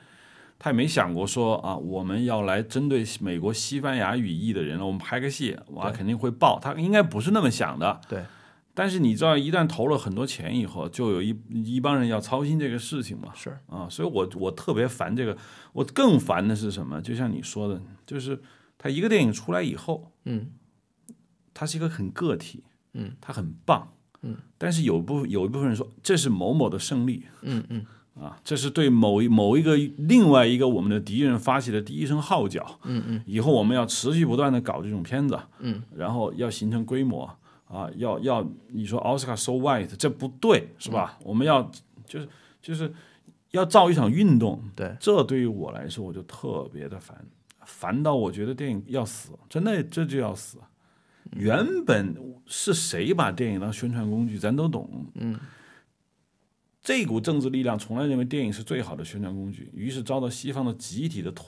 [0.57, 7.99] 他也没想过说啊，我们要来针对美国西班牙语裔的人，我们拍个戏，哇，肯定会爆，他应该不是那么想的。
[8.07, 8.23] 对，
[8.73, 13.57] 但是你知道，一旦投了很多钱以后，就有一一帮人要操心这个事情嘛，是。
[13.67, 15.37] 啊，所以我我特别烦这个，
[15.73, 17.01] 我更烦的是什么？
[17.01, 18.41] 就像你说的，就是
[18.77, 20.51] 他一个电影出来以后，嗯。
[21.53, 27.23] 他是一个很个体，嗯，他很棒，嗯，但是有部有一部分人说这是某某的胜利。
[27.43, 27.85] 嗯嗯。
[28.15, 33.23] 啊，这是对某一某一个另外一个我们的敌人发起的第一声号角，嗯嗯。
[33.25, 37.23] 以后我们要持续不断的搞这种片子，嗯，然后要形成规模
[37.67, 41.17] 啊，要要你说奥斯卡 so white 这不对是吧？
[41.23, 41.69] 我们要
[42.05, 42.29] 就是
[42.61, 42.93] 就是
[43.51, 47.25] 要造一场运动，对，这对于我来说我就特别的烦，
[47.65, 50.57] 烦到我觉得电影要死，真的这就要死。
[51.31, 55.07] 原本是谁把电影当宣传工具，咱都懂。
[55.15, 55.37] 嗯，
[56.81, 61.43] 这股政治力量从来认为电影是最好的宣传工具，于是遭到西方的集体的抨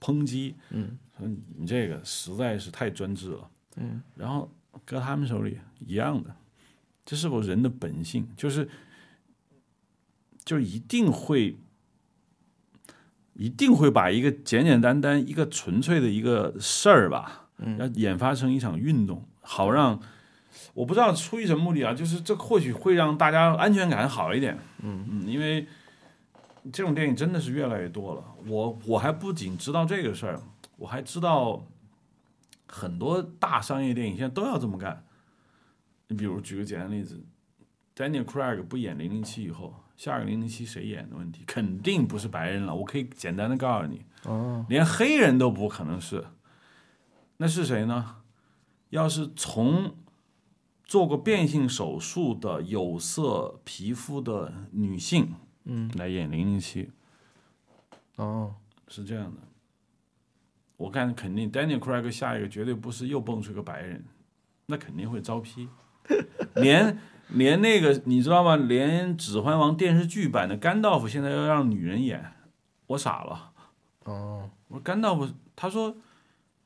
[0.00, 0.54] 抨击。
[0.70, 3.50] 嗯，说你这个实在是太专制了。
[3.76, 4.52] 嗯，然后
[4.84, 6.34] 搁他们手里一样的，
[7.04, 8.68] 这是否人的本性，就是
[10.44, 11.56] 就一定会。
[13.34, 20.00] 一定会把一个简简单单、一个纯粹的一个事儿吧，要演发成一场运动，好让
[20.74, 24.58] 我不知道出于什么目的啊，就是这或许会让大家安全感好一点。
[24.82, 25.66] 嗯嗯，因为
[26.72, 28.24] 这种电影真的是越来越多了。
[28.46, 30.40] 我我还不仅知道这个事儿，
[30.76, 31.66] 我还知道
[32.68, 35.04] 很多大商业电影现在都要这么干。
[36.08, 37.24] 你比如举个简单例子
[37.96, 42.74] ，Daniel Craig 不演零零七以后，下个零零七谁演的问题，肯定不是白人了。
[42.74, 46.24] 我可以简单的告诉你，哦，连黑人都不可能是，
[47.36, 48.16] 那是谁呢？
[48.90, 49.94] 要是从
[50.82, 55.34] 做过变性手术的有色皮肤的女性，
[55.66, 56.90] 嗯，来演零零七，
[58.16, 58.56] 哦，
[58.88, 59.40] 是这样的。
[60.78, 64.04] 我看肯定 Daniel Craig 下一个绝对不是又蹦出个白人，
[64.66, 65.68] 那肯定会招批，
[66.56, 66.98] 连
[67.34, 68.56] 连那个你知道吗？
[68.56, 72.32] 连《指环王》电视剧版的甘道夫现在要让女人演，
[72.88, 73.52] 我傻了。
[74.04, 75.96] 哦，我说甘道夫，他说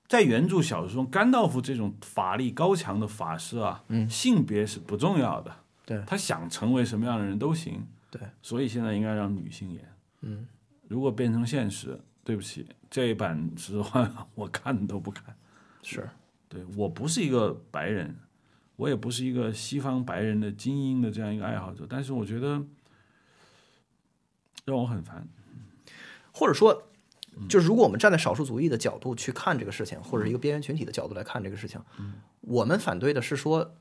[0.08, 4.08] 在原著小说中，甘道夫这种法力高强的法师啊，嗯。
[4.08, 6.02] 性别是不重要的，对。
[6.06, 9.84] 他想成为什么样的人都行，对，所以现在应该让女性演。
[10.22, 10.46] 嗯，
[10.88, 15.36] 如果变成现实，对不起，这一版《指环王》我看都不看。
[15.82, 16.08] 是，
[16.48, 18.16] 对我不是一个白人，
[18.76, 22.62] 我也不是一个西方白人的精英的这样一个爱好者，但是我觉得
[24.64, 25.26] 让我很烦。
[26.32, 26.82] 或者说，
[27.48, 31.80] 就是如果我们站在少数族裔的角度去看这个事情，或者一个边缘群体的角度来看这个事情，
[32.42, 33.74] 我们反对的是说，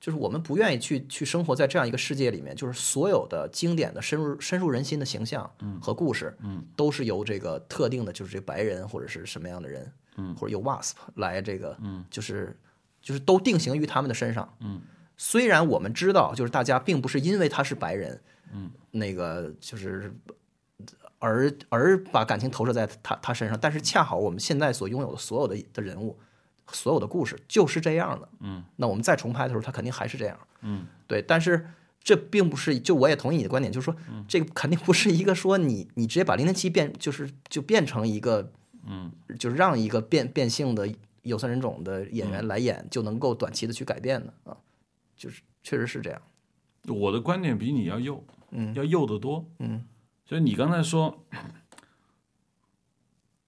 [0.00, 6.38] 就是我们不愿意去去生活在这样一个世界里面，就是所有的经典的深入深入人心的形象和故事，
[6.76, 9.92] 都是由这个特定的，就是这白人或者是什么样的人，
[10.36, 11.76] 或者由 WASP 来这个，
[12.08, 12.56] 就是
[13.08, 14.82] 就是都定型于他们的身上，嗯。
[15.16, 18.20] 虽然我们知道，就是大家并不是因为他是白人，
[18.52, 18.70] 嗯。
[18.90, 20.12] 那个就是
[21.18, 26.18] 而而把感情投射在他他身上，但是恰好我们现在所拥有的所有的的人物，
[26.70, 28.28] 所有的故事就是这样的。
[28.40, 30.38] 嗯，那我们再重拍的时候，他肯定还是这样。
[30.60, 31.66] 嗯，对，但是
[32.02, 33.96] 这并不是，就我也同意你的观点，就是说，
[34.28, 38.52] 这个肯定不是一个说你你直接把零零七变，就是就变成一个，
[38.86, 40.86] 嗯，就是让一个变变性的
[41.28, 44.56] 有色人种的演员来演，就能够短期的去改变的啊，
[45.16, 46.20] 就是确实是这样。
[46.88, 49.48] 我的观点比你要幼，嗯要幼得多。
[49.58, 49.84] 嗯，
[50.24, 51.24] 所以你刚才说，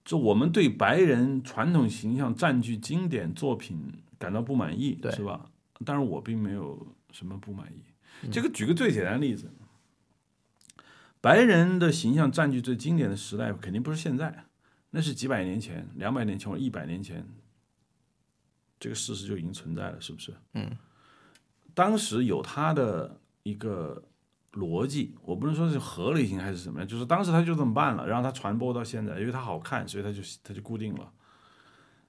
[0.05, 5.49] 就我们对白人传统形象占据经典作品感到不满意，对是吧？
[5.83, 7.83] 但是我并没有什么不满意。
[8.23, 9.49] 嗯这个举个最简单的例子，
[11.19, 14.45] 白人的形象占据最经典的时代，肯定不是现在，
[14.91, 17.25] 那是几百年前、两百年前或一百年前，
[18.81, 20.33] 这个事实就已经存在了，是不是？
[20.55, 20.69] 嗯，
[21.75, 24.03] 当时有他的一个
[24.53, 31.11] 逻辑，我不能说是合理性还是什么样，就是当时他就这么办了，然后他传播到现在，因为它好看，所以它就它就固定了。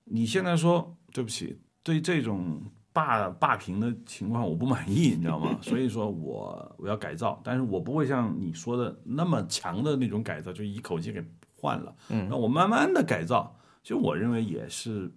[0.04, 5.56] 你现在说对不起，对这种霸霸屏的情况我不满意，你知道吗？
[5.62, 11.22] 所以说我我要改造，但是我不会像你说的那么强的那种改造，就一口气给
[11.54, 11.94] 换了。
[12.08, 15.12] 嗯那我慢慢的改造，就我认为也是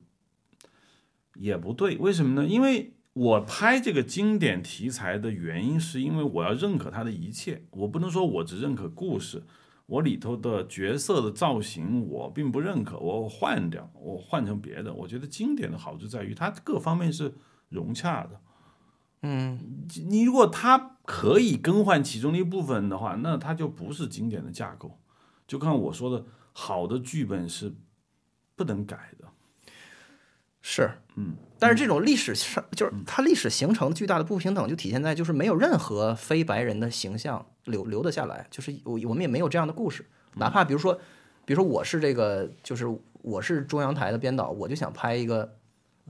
[1.36, 1.98] 也不对。
[1.98, 2.48] 为什么呢？
[2.48, 9.43] 因为我拍这个经典题材的原因，是因为我要认可它的一切，我不能说我只认可故事，
[9.86, 14.93] 我里头的角色的造型我并不认可，我换掉，我换成别的。
[14.93, 17.34] 我觉得经典的好处在于它各方面是
[17.69, 18.41] 融洽的。
[19.21, 25.00] 嗯，你如果它可以更换其中的一部分的话，那它就不是经典的架构。
[25.48, 27.74] 就看我说的，好的剧本是
[28.56, 29.24] 不能改的。
[30.67, 40.04] 是，嗯，但是这种历史上，就是它历史形成巨大的不平等，就体现在就是没有任何非白人的形象留留得下来，就是我我们也没有这样的故事，
[40.38, 40.95] 哪怕比如说，
[41.45, 42.88] 比如说我是这个，就是
[43.21, 45.56] 我是中央台的编导，我就想拍一个，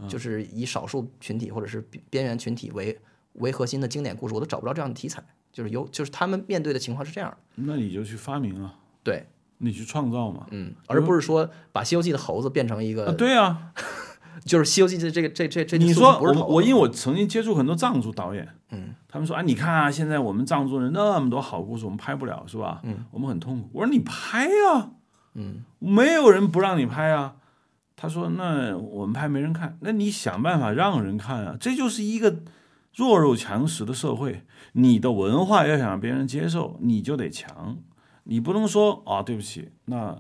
[0.08, 2.98] 就是以少数群体或者是边缘群体为
[3.34, 9.26] 为核心的经典故事，我都找不着这样的题材，就是有就是他们面对的情况是这样的，那你就去发明啊，对，
[9.58, 13.74] 你去创造嘛，嗯，而不是说把《西游记》的猴子变成一个，对啊。
[14.46, 22.80] 就是《西游记》的这个这这这，你说我我因为我曾经接触很多藏族导演，嗯，他们说啊，你看啊，现在我们藏族人那么多好故事，我们拍不了是吧？
[22.84, 23.70] 嗯，我们很痛苦。
[23.74, 24.92] 我说你拍呀，
[25.34, 27.38] 嗯，没有人不让你拍啊。
[27.96, 31.58] 他说那我们拍没人看，那你想办法让人看啊。
[31.60, 32.44] 这就是一个
[32.94, 37.80] 弱肉强食的社会，你的文化要想让别人接受，你就得强，
[38.26, 40.20] 你不能说啊，对不起，那。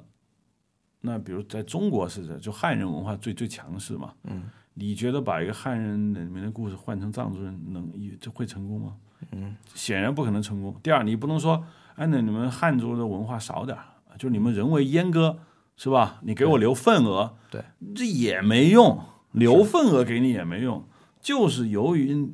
[1.05, 4.11] 那比如在中国是这，就汉人文化最最强势嘛。
[4.23, 8.95] 嗯，你觉得把一个汉人里面的故事换成藏族人，能这会成功吗？
[9.31, 10.75] 嗯，显然不可能成功。
[10.81, 11.63] 第二，你不能说，
[11.95, 13.83] 哎，那你们汉族的文化少点儿，
[14.17, 15.37] 就你们人为阉割，
[15.77, 16.19] 是吧？
[16.23, 17.63] 你给我留份额，对，
[17.95, 18.99] 这也没用，
[19.31, 20.83] 留份额给你也没用，
[21.21, 22.33] 就是由于。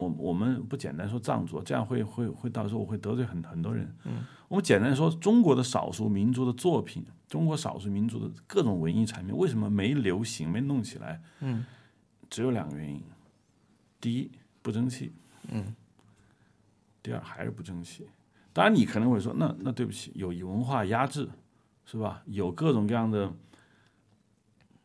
[0.00, 3.94] 我我们不简单说藏族，这样会会会到时候我会得罪很很多人。
[4.04, 11.20] 嗯，我们简单说中国的少数民族的作品，中国少数民族的各种文艺产品为什么没流行、没弄起来？
[11.40, 11.66] 嗯，
[12.30, 13.02] 只有两个原因：
[14.00, 14.30] 第一，
[14.62, 15.10] 不争气；
[15.50, 15.76] 嗯，
[17.02, 18.08] 第二还是不争气。
[18.54, 21.28] 当然，你可能会说，那那对不起，有文化压制，
[21.84, 22.22] 是吧？
[22.24, 23.30] 有各种各样的，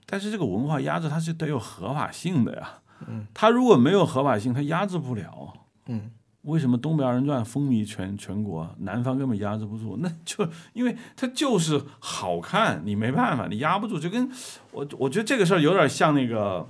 [0.06, 2.82] 但是这个文化压制它是得有合法性的呀。
[3.08, 5.54] 嗯，他如果没有合法性，他压制不了。
[5.88, 6.10] 嗯，
[6.44, 9.98] 为什么《东北二人转》风靡全全国，南方根本压制不住？
[10.00, 14.00] 那就因为它就是好看，你没办法，你压不住。
[14.00, 14.30] 就跟
[14.72, 16.68] 我，我觉得这个事儿有点像那个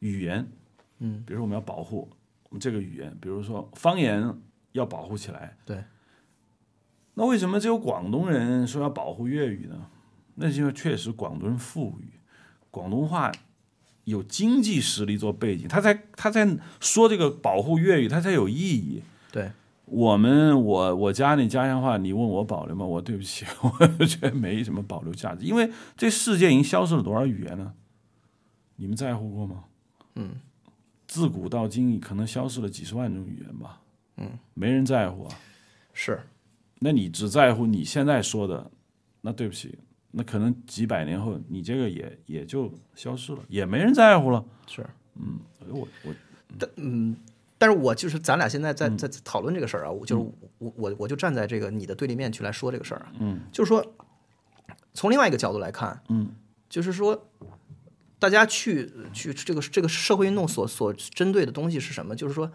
[0.00, 0.46] 语言。
[0.98, 2.10] 嗯，比如说我们要保护
[2.48, 4.34] 我们这个语言，比如说方言
[4.72, 5.56] 要保护起来。
[5.64, 5.82] 对。
[7.14, 9.86] 那为什么只有广东人说要保护粤语呢？
[10.34, 12.10] 那是因为确实广东人富裕，
[12.70, 13.30] 广东话。
[14.04, 19.02] 有经济实力做背景，他才他才说这个保护粤语，他才有意义。
[19.30, 19.50] 对
[19.84, 22.84] 我们，我我家那家乡话，你问我保留吗？
[22.84, 27.74] 我对不起， 我觉得没什么保留价值，因为这世界已经消失了多少语言呢？
[28.76, 29.64] 你们在乎过吗？
[30.14, 30.36] 嗯，
[31.06, 33.80] 自古到今可能消失了几十万种语言吧。
[34.16, 35.34] 嗯，没人在乎啊。
[35.92, 36.20] 是，
[36.80, 38.70] 那你只在乎你现在说的，
[39.20, 39.78] 那对不起。
[40.14, 44.44] 那可能几百年后，你这个也也就消失了，也没人在乎了。
[44.66, 45.38] 是，嗯，
[45.70, 46.14] 我我，
[46.58, 47.16] 但嗯，
[47.56, 50.22] 但是我就是咱俩现在在在讨论这个事儿啊，我就是
[50.58, 53.94] 我我我就站在这个你的对立面去来说这个事儿啊，嗯，就是说
[54.92, 56.30] 从另外一个角度来看，嗯，
[56.68, 57.28] 就是说
[58.18, 62.14] 大家去去这个这个社会运动所所针对的东西是什么？
[62.14, 62.52] 就是说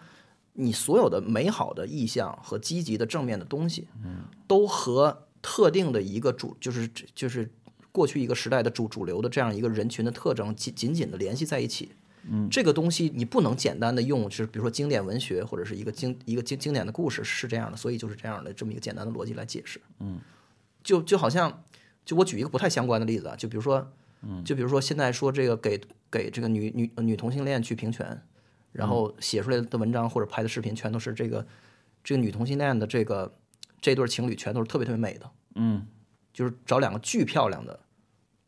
[0.54, 5.24] 你所有的美好的意向和积极的正面的东西，嗯，都和。
[5.42, 7.50] 特定的一个主就是就是
[7.92, 11.92] 过去一个时代的主主流的这样一个人群的特征紧紧紧的联系在一起，
[12.30, 20.20] 嗯，这个东西你不能简单的用就是比如说经典文学或者是一个经一个经经典的故事是这样的，所以就是这样的这么一个简单的逻辑来解释，嗯，
[20.84, 21.64] 就就好像
[22.06, 28.22] 就我举一个不太相关的例子啊，就比如说，嗯，就比如说现在说这个给给这个女女女同性恋去平权，
[28.74, 31.48] 然后写出来的文章或者拍的视频全都是这个
[32.04, 33.34] 这个女同性恋的这个。
[33.80, 35.86] 这对情侣全都是特别特别美的，嗯，
[36.34, 37.80] 就是找两个巨漂亮的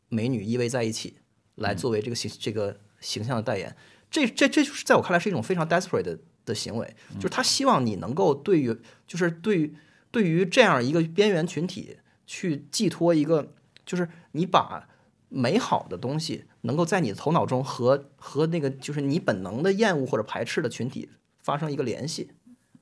[0.08, 1.18] 美女依偎在一起，
[1.54, 3.76] 来作为这个形这个形象的代言。
[4.10, 9.74] 这这这就是在我看来是一种非常 desperate 的的行为，就是他希望你能够对于就是对于
[10.10, 13.54] 对于这样一个边缘群体去寄托一个，
[13.86, 14.88] 就是你把
[15.28, 22.32] 美好的东西能够在你的头脑中和和那个就是你本能的厌恶或者排斥的群体发生一个联系。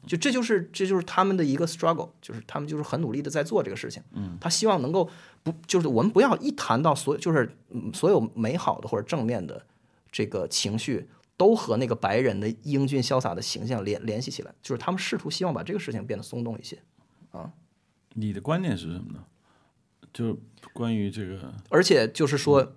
[0.09, 4.03] 就这就是这就是他们的一个 struggle，就是他们就是很努力的在做这个事情。
[4.13, 5.09] 嗯，他希望能够
[5.43, 7.55] 不就是我们不要一谈到所有就是
[7.93, 9.67] 所有美好的或者正面的
[10.11, 16.79] 这个情绪都和那个白人的英俊潇洒的形象联联系起来，就是他们试图希望把这个事情变得松动一些。
[17.31, 17.53] 啊，
[18.15, 19.25] 你的观点是什么呢？
[20.13, 20.39] 就
[20.73, 22.73] 关于这个，而且就是说，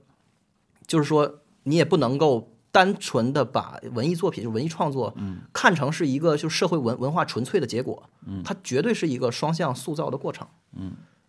[0.85, 2.49] 就是说你也不能够。
[2.71, 5.13] 单纯的把文艺作品，就文艺创作，
[5.51, 8.09] 看成是一个就社会文文化纯粹的结果，
[8.43, 10.47] 它绝对是一个双向塑造的过程。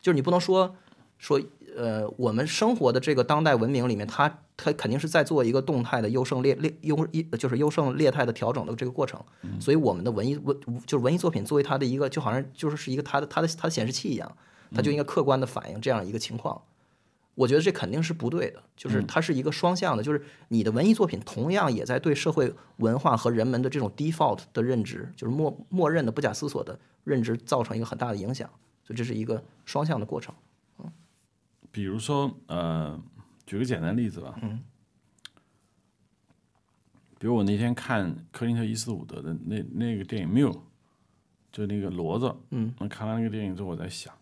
[0.00, 0.74] 就是你不能说
[1.18, 1.40] 说
[1.76, 9.18] 呃，我们生活的这个当代文明里面，它它肯定是在做一个动态的优胜劣劣优一就是优胜劣汰的调整的这个过程。
[9.58, 14.30] 所以我们的文艺文就是文艺作品作为它的一个，就好像就是是一个它的它的它的显示器一样，
[14.74, 16.60] 它就应该客观的反映这样一个情况。
[17.34, 28.48] 我觉得这肯定是不对的，就是它是一个双向的，就是你的文艺作品同样也在对社会文化和人们的这种 default 的认知，就是默默认的不假思索的认知造成一个很大的影响，
[28.84, 30.34] 所以这是一个双向的过程。
[31.70, 33.00] 比如说，呃，
[33.46, 34.62] 举个简单例子吧，嗯，
[37.18, 40.50] 比如我那天看克林特·伊斯伍德的那那个电影《缪》，
[41.50, 44.12] 就那个骡子，嗯，那看完那个电影之后，我在想，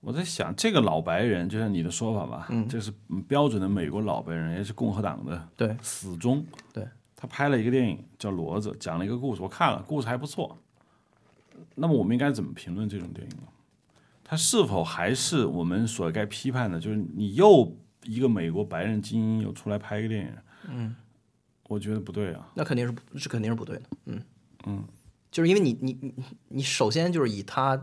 [0.00, 2.92] 我在想，这个老白人，就像你的说法吧，嗯这是
[3.26, 6.86] 标准的美国老白人，也是共和党的对死忠，对，
[7.16, 10.56] 他拍了一个电影叫《骡子》，讲了一个故事，我看了，故事还不错。
[11.74, 13.42] 那么我们应该怎么评论这种电影呢？
[14.22, 16.78] 它是否还是我们所该批判的？
[16.78, 20.32] 就是你又一个美国白人精英又出来拍一个电影，
[20.68, 20.96] 嗯，
[21.68, 22.48] 我觉得不对啊。
[22.54, 24.22] 那肯定是不是肯定是不对的，嗯
[24.66, 24.84] 嗯，
[25.30, 26.14] 就是因为你你你
[26.48, 27.80] 你首先就是以他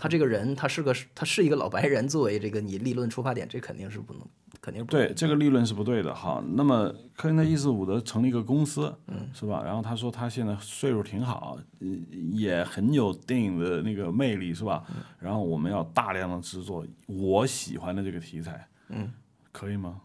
[0.00, 4.22] 他这个人他是个他是一个老白人作为这个你立论出发点，这肯定是不能
[4.62, 6.42] 肯定不对，这个立论是不对的哈。
[6.54, 9.62] 那么科林特·伊斯伍德成立一个公司，嗯，是吧？
[9.62, 11.86] 然后他说他现在岁数挺好，呃
[12.32, 14.82] 也很有电影的那个魅力，是吧？
[15.18, 19.12] 然后我们要大量的制作我喜欢的这个题材，嗯，
[19.52, 20.00] 可以吗？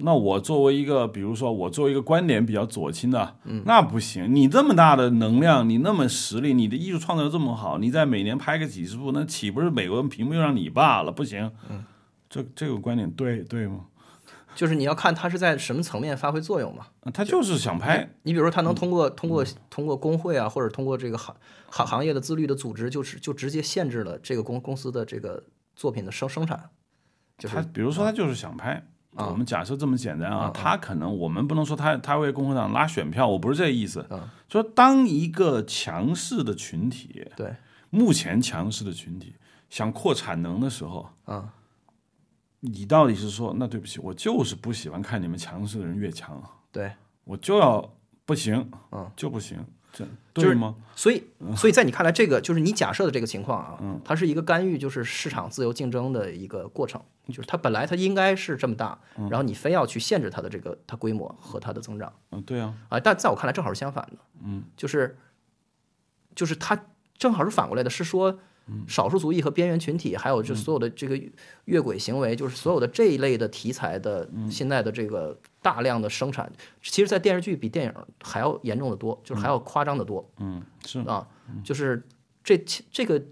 [0.00, 4.34] 那我作为一个，比如说我作为一个观点比较左倾的，嗯，那不行。
[4.34, 11.10] 你这么大的能量，你那么实力，你的艺术创造得这么好，你在每年拍个几十部，那岂不是美国人屏幕又让你霸了？
[11.10, 11.84] 不行，嗯，
[12.28, 13.86] 这这个观点对对吗？
[14.54, 16.86] 就是你要看他是在什么层面发挥作用嘛。
[17.04, 21.34] 啊他就是想拍，你比如说，他能通过通过通过工会啊，或者通过这个行
[21.68, 25.44] 行行业的自律的组织，就是就直接限制了这个公公司的这个
[25.74, 26.70] 作品的生生产。
[27.38, 28.86] 就是他比如说他就是想拍。
[29.16, 34.06] 我们假设这么简单啊，他可能我们不能说他他为共和党拉选票，我不是这个意思。
[34.10, 37.52] 嗯说当一个强势的群体，对，
[37.90, 39.34] 目前强势的群体
[39.68, 41.48] 想扩产能的时候，嗯，
[42.60, 46.40] 你到底是说，那对不起，我就是不喜欢看你们强势的人越强，
[46.70, 46.92] 对，
[47.24, 47.92] 我就要
[48.24, 49.58] 不行，嗯，就不行，
[49.92, 50.06] 这
[50.42, 50.74] 就是对吗？
[50.94, 51.22] 所以，
[51.56, 59.28] 所以在你看来，这个就是你假设的这个情况啊，嗯它是一个干预，就是市场自由竞争的一个过程，就是它本来它应该是这么大，嗯。
[59.28, 65.18] 然后你非要去限制它的这个它规模和它的增长嗯，对啊，啊，但在我看来正好是相反的，嗯，就是
[66.34, 66.86] 就是它
[67.18, 68.38] 正好是反过来的，是说
[68.88, 71.20] 少数族裔和边缘群体，还有就所有的这个
[71.66, 76.50] 越轨行为，就是所有的这一类的题材的现在的这个大量的生产，
[76.82, 80.28] 其实，在电视剧比电影还要严重的多，就是还要夸张的多。
[80.38, 80.98] 嗯，是。
[81.00, 81.26] 啊，
[81.62, 82.02] 就是
[82.42, 82.58] 这
[82.90, 83.22] 这个，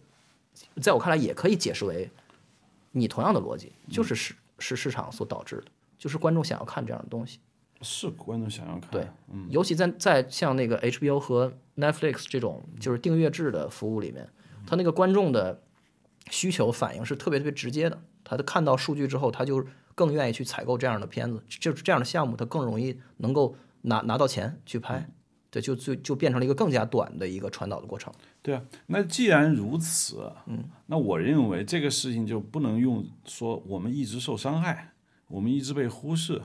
[0.81, 2.09] 在我看来也可以解释为
[2.93, 5.65] 你同样的逻辑，就是市是市场所导致的，
[5.99, 7.41] 就是观众想要看这样的东西。
[7.83, 9.07] 是观众想要看，对，
[9.51, 14.27] 尤其在在像那个 HBO 和 Netflix 这种就是订阅制的服务里面，
[14.67, 15.63] 他那个观众的
[16.31, 18.03] 需求反应是特别特别直接的。
[18.23, 25.09] 他看到数据之后，他就更愿意去采购这样的片子，就是这样的项目，他更容易能够拿拿到钱去拍。
[25.51, 28.13] 对，就就就变成了一个更加短的一个传导的过程。
[28.43, 34.95] 对啊，那既然如此，嗯，那我认为这个事情就不能用说我们一直受伤害，
[35.29, 36.43] 我们一直被忽视，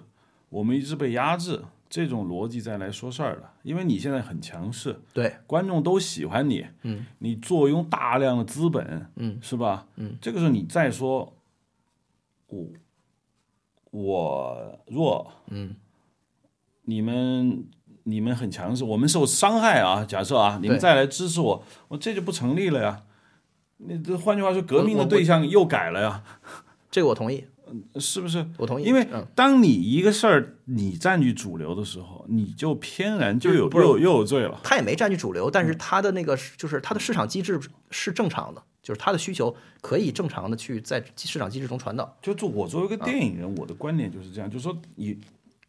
[0.50, 3.54] 我们一直被压制这种逻辑再来说事儿了。
[3.64, 9.88] 因为你现在很强势，对，观众都喜欢你，嗯，你坐拥大量的资本，嗯，是吧？
[9.96, 11.34] 嗯，这个时候你再说，
[12.48, 12.68] 我
[13.92, 15.76] 我弱，嗯，
[16.84, 17.68] 你们
[18.04, 23.04] 你们很强势，我们受伤害啊，假设啊，你们再来支持我，我这就不成立了呀。
[23.78, 26.24] 那这换句话说，革命的对象又改了呀，
[26.92, 27.46] 这个我同意，
[28.00, 28.46] 是不是？
[28.58, 28.86] 我同意。
[28.86, 34.60] 因为嗯，当你一个事儿你占据主流的时候，你就偏然就有又又有罪了。
[34.64, 37.60] 他也没占据主流，但是他的那个就是他的市场机制
[37.92, 42.18] 是正常的，就是他的需求可以正常的去在市场机制中传导。
[42.22, 45.18] 就做我作为一个电影人，我的观点就是这样，就是说你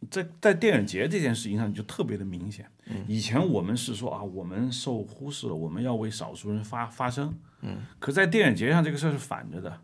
[0.09, 2.65] 在在电影节这件事情上你就特别的明显。
[3.07, 7.33] 以前我们是说啊，我们受忽视了，我们要为少数人发发声。
[7.61, 9.79] 嗯，可在电影节上这个事儿是反着的，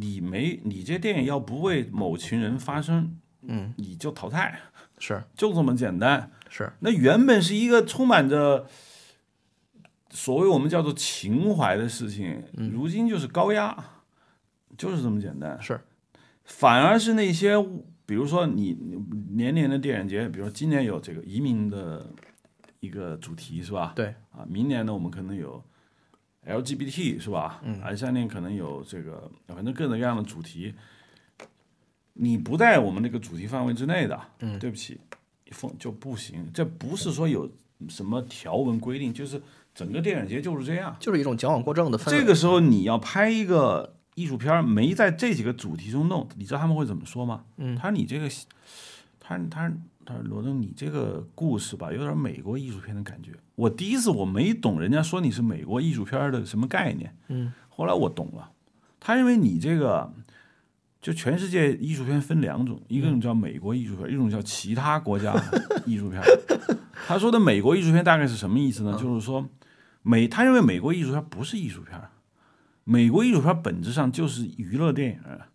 [0.00, 4.60] 你没你这电影要不为某群人发声，嗯，你就淘汰，
[4.98, 5.22] 是。
[5.34, 6.30] 就这么简单。
[6.48, 8.66] 是，那原本是一个充满着
[10.10, 12.42] 所谓我们叫做情怀的事情，
[12.72, 13.76] 如今就是高压，
[14.76, 15.60] 就是这么简单。
[15.60, 15.80] 是，
[16.44, 17.54] 反而是那些，
[18.06, 18.96] 比如说你你
[19.34, 22.10] 年年的电影节，比如说今年有这个移民的
[22.80, 23.92] 一个主题是吧？
[23.94, 24.14] 对。
[24.30, 25.62] 啊，明年呢我们可能有
[26.48, 27.60] LGBT 是吧？
[27.62, 30.74] 嗯，而下面可能有这个，反正各种各样的主题，
[32.14, 34.98] 你不在我们这个主题范围之内的，嗯，对不起，
[35.50, 36.50] 封就不行。
[36.52, 37.50] 这不是说有
[37.88, 39.40] 什么条文规定，就是
[39.74, 40.96] 整个电影节就是这样。
[40.98, 42.18] 就是一种矫枉过正的氛围。
[42.18, 47.44] 这个时候你要拍一个艺术片儿，没在这几个主题中弄，你知道他们会怎么说吗？
[47.58, 48.28] 嗯，他说你这个，
[49.20, 49.72] 他他
[50.08, 53.32] 他说罗登，你这个故事吧，有点美国艺术片的感觉。
[53.56, 58.50] 我第一次我没懂人家说你是美国艺术片的什么概念，嗯，后来我懂了，
[58.98, 60.10] 他认为你这个
[61.02, 65.34] 就全世界艺术片分两种，一种叫美国艺术片，一种叫其他国家
[65.84, 66.22] 艺术片。
[67.06, 68.96] 他说的美国艺术片大概是什么意思呢？
[68.98, 69.46] 就是说
[70.02, 72.00] 美，他认为美国艺术片不是艺术片，
[72.84, 75.48] 美国艺术片本质上就是娱乐电影儿，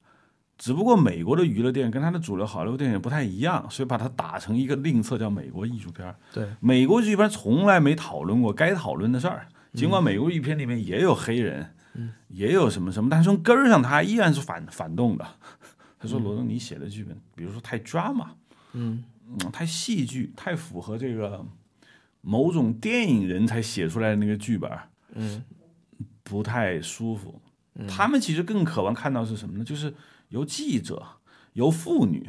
[0.64, 6.16] 只不过美国的娱乐电影跟它的主流好莱坞电影不太一样，所以把它打成一个另册叫美国艺术片儿。
[6.32, 11.76] 对，美国艺术片从来没讨论过该讨论的事儿，尽管美国艺术片里面也有黑人，
[12.30, 15.28] 也有什么什么，但是从根儿上他依然是反反动的。
[16.00, 18.28] 他说罗登你写的剧本，比如说太 drama，
[18.72, 21.46] 嗯嗯，太戏剧，太符合这个
[22.22, 24.72] 某种电影人才写出来的那个剧本，
[25.16, 25.44] 嗯
[26.24, 27.42] 不太舒服。
[27.86, 29.66] 他们其实更渴望看到是什么呢？
[29.66, 29.94] 就是
[30.34, 31.02] 由记者、
[31.54, 32.28] 由妇女、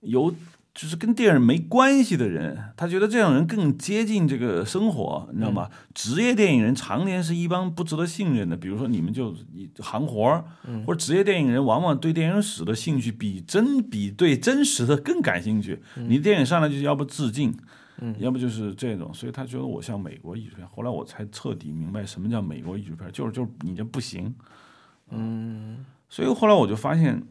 [0.00, 0.34] 由
[0.74, 5.68] 就是跟电影没关系的人，他觉得这样人更接近这个生活，你知道吗？
[5.94, 10.44] 职业电影人常年是一帮不值得信任的，比如说你们就一行活儿，
[10.86, 15.82] 或者职业电影人往往对电影史的兴趣比真比对真实的更感兴趣。
[15.96, 17.54] 你电影上来就要不致敬。
[18.18, 20.66] 要不就是这种，所以他觉得我像美国艺术片。
[20.66, 24.34] 后来我才彻底明白什么叫美国艺术片，就是就是你这不行。
[25.10, 27.22] 嗯所以后来我就发现，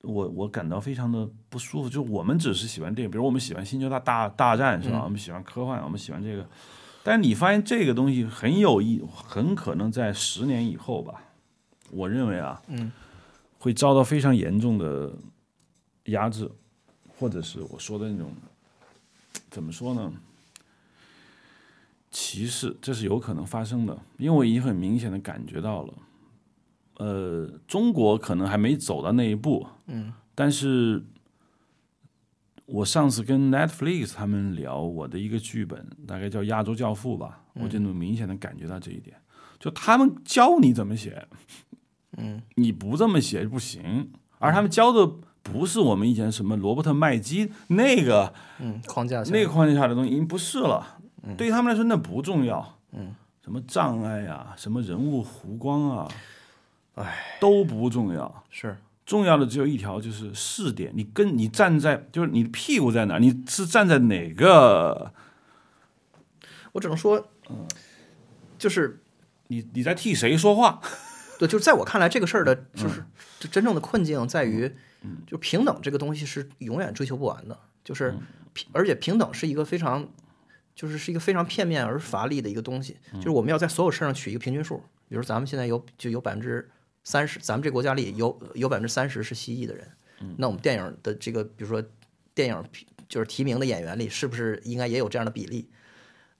[0.00, 1.88] 我我感到非常的不舒服。
[1.88, 5.02] 就我们只是喜欢电影，比如我们喜欢《星球大大大战》是吧？
[5.04, 6.44] 我们喜欢科幻，我们喜欢这个。
[7.04, 11.22] 但你发现这个东西很有意，很可能在十年以后吧，
[11.92, 12.90] 我认为啊，嗯，
[13.60, 15.12] 会遭到非常严重的
[16.06, 16.50] 压制，
[17.16, 18.32] 或者是我说的那种
[19.48, 20.12] 怎么说呢？
[22.18, 25.92] 歧视，这是有可能发生的，因为我已经很明显的感觉到了。
[26.94, 31.04] 呃，中国可能还没走到那一步，嗯，但是
[32.64, 39.14] 我上次跟 Netflix 他们聊我的一个剧本，大概叫《亚洲教父》吧，我就能明显的感觉到这一点，
[39.58, 41.28] 就他们教你怎么写，
[42.16, 45.06] 嗯，你不这么写不行，而他们教的
[45.42, 50.95] 不是我们以前什么罗伯特麦基那个嗯，框架下那个框架下的东西，已经不是了，
[51.36, 56.08] 对于他们来说那不重要，嗯，什么障碍啊，什么人物弧光啊，
[56.94, 58.44] 哎，都不重要。
[58.50, 60.90] 是重要的只有一条，就是视点。
[60.94, 63.18] 你跟你站在，就是你屁股在哪？
[63.18, 65.12] 你是站在哪个？
[66.72, 67.28] 我只能说，
[68.58, 69.00] 就是
[69.46, 70.80] 你你在替谁说话？
[71.38, 73.04] 对，就是在我看来，这个事儿的，就是
[73.38, 74.74] 这真正的困境在于，
[75.26, 78.14] 就平等这个东西是永远追求不完的，就是
[78.52, 80.08] 平，而且平等是一个非常，
[80.76, 84.76] 就是是一个非常片面而乏力的一个东西，就是我们要在所有事上取一个平均数，
[85.08, 86.70] 比如咱们现在有就有百分之
[87.02, 89.88] 三十，咱们这国家里有有百分之三十是西裔的人，
[90.36, 91.82] 那我们电影的这个，比如说
[92.34, 92.64] 电影
[93.08, 95.68] 就是提名的演员里，是不是应该也有这样的比例？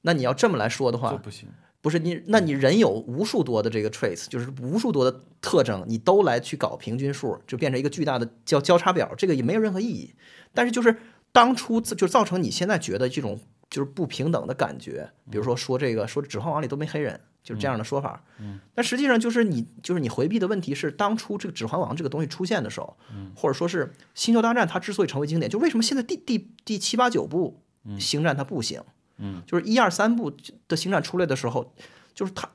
[0.03, 1.49] 那你要这么来说的话，不行。
[1.83, 10.13] 不是你，那你人有无数多的这个 traits，就是无数多的特征，你都来去搞平均数，就变成一个巨大的交交叉表，这个也没有任何意义。
[10.53, 10.97] 但是就是
[11.31, 13.39] 当初就造成你现在觉得这种
[13.71, 18.23] 就是不平等的感觉，比如说说这个说《指环王》里都没黑人，就是这样的说法。
[18.39, 22.97] 嗯，但实际上就是你就是你回避的问题是，当初这个《指环王》这个东西出现的时候，
[23.35, 27.61] 或者说是《星球大战》它之所以成为经典，就为什么现在第第第七八九部
[28.01, 28.83] 《星战》它不行？
[29.19, 30.31] 嗯，就是一二三部
[30.69, 31.75] 的星战出来的时候，
[32.15, 32.49] 就是它，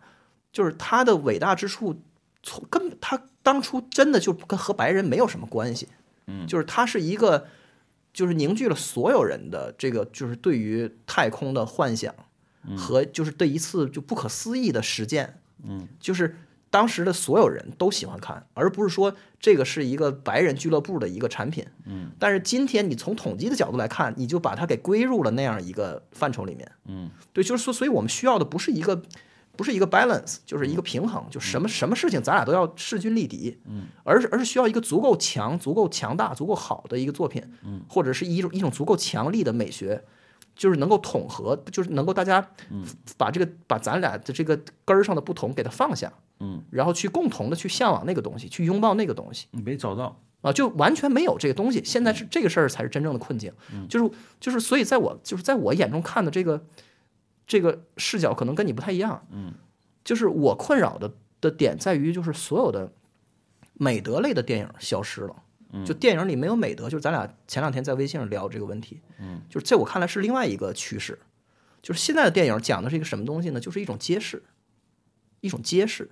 [0.52, 2.00] 就是它的伟大之处，
[2.44, 5.88] 从根本它当初真的就跟和白人没有什么关系，
[6.28, 7.48] 嗯，就是它是一个，
[8.14, 12.14] 就是凝聚了所有人的这个，就是对于太空的幻想
[12.78, 16.36] 和就是对一次就不可思议的实践，嗯，就是
[16.70, 29.02] 当时的所有人都喜欢看，而不是说这个是一个白人俱乐部的一个产品，嗯，但是今天你从统计的角度来看，你就把它给归入了那样一个范畴里面，嗯，对，就是说，所以我们需要的不是一个
[29.62, 40.04] 不是一个 balance，就是一个平衡，就什么什么事情咱俩都要势均力敌，嗯，而是而是需要一个足够强、足够强大、足够好的一个作品，嗯，或者是一种一种足够强力的美学。
[40.54, 42.46] 就是能够统合，就是能够大家
[43.18, 51.82] 把这个把咱俩的这个根儿上的不同给它放下，嗯，然后去共同的去向往那个东西，去拥抱那个东西你没找到，啊，就完全没有这个东西。
[51.86, 53.52] 现在是这个事儿才是真正的困境，
[53.90, 56.62] 就是就是，所以在我就是在我眼中看的这个
[57.52, 59.28] 这个视角可能跟你不太一样。
[59.30, 59.54] 嗯，
[60.06, 62.94] 就是我困扰的的点在于，就是所有的
[63.74, 65.36] 美德类的电影消失了。
[65.86, 69.02] 就电影里没有美德，就是咱俩前两天在微信上聊这个问题。
[69.20, 71.20] 嗯，就是在我看来是另外一个趋势。
[71.82, 73.60] 就是现在的电影讲的是一个什么东西呢？
[73.60, 74.42] 就是一种揭示，
[75.42, 76.10] 一种揭示，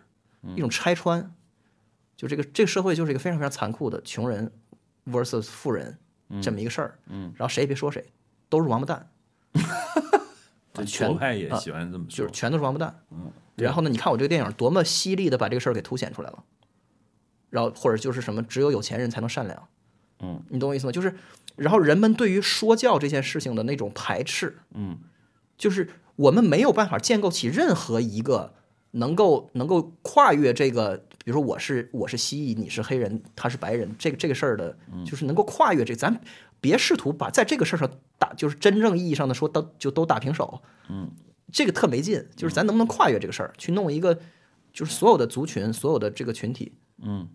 [0.58, 1.34] 一种拆穿。
[2.18, 4.52] 就这个这个社会就是一个非常非常残酷的穷人
[5.06, 5.98] versus 富人
[6.42, 7.00] 这么一个事儿。
[7.08, 8.12] 嗯，然后谁也别说谁，
[8.50, 9.10] 都是王八蛋。
[10.74, 13.04] 这全派也喜欢这么说，就是全都是王八蛋。
[13.12, 16.44] 嗯，然后呢，你看我这个电影多么犀利的把这个事儿给凸显出来了。
[17.50, 19.68] 然后或者就是什么，只有有钱人才能善良。
[20.20, 20.92] 嗯，你懂我意思吗？
[20.92, 21.16] 就是，
[21.56, 24.58] 然后人们对于说教这件事情的那种排斥。
[24.76, 24.98] 嗯，
[25.58, 28.54] 就是我们没有办法建构起任何一个
[28.92, 36.22] 能够能够跨越这个，比如说我是我是蜥蜴，你是黑人，他是白人，这个这个事儿的，就是能够跨越这，咱
[36.62, 37.90] 别试图把在这个事儿上
[38.20, 40.62] 打，就是真正意义上的说都就都打平手。
[40.90, 41.10] 嗯，
[41.52, 42.24] 这个特没劲。
[42.36, 44.20] 就是咱能不能跨越这个事儿，去弄一个，
[44.72, 46.74] 就是所有的族群，所有的这个群体。
[47.02, 47.28] 嗯。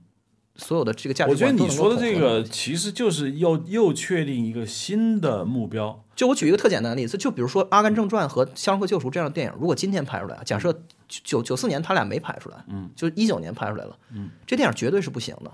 [0.57, 6.05] 所有的这个价值观，我觉得你说的这个其实就是要又确定一个新的目标。
[6.15, 10.73] 就我举一个特简单的例子，就比如说《阿甘正传》和《肖申克救赎》这样的电影，如果今天拍出来，假设
[11.09, 15.51] 九九四年他俩没拍出来，嗯，就一九年拍出来了，嗯，这电影绝对是不行的。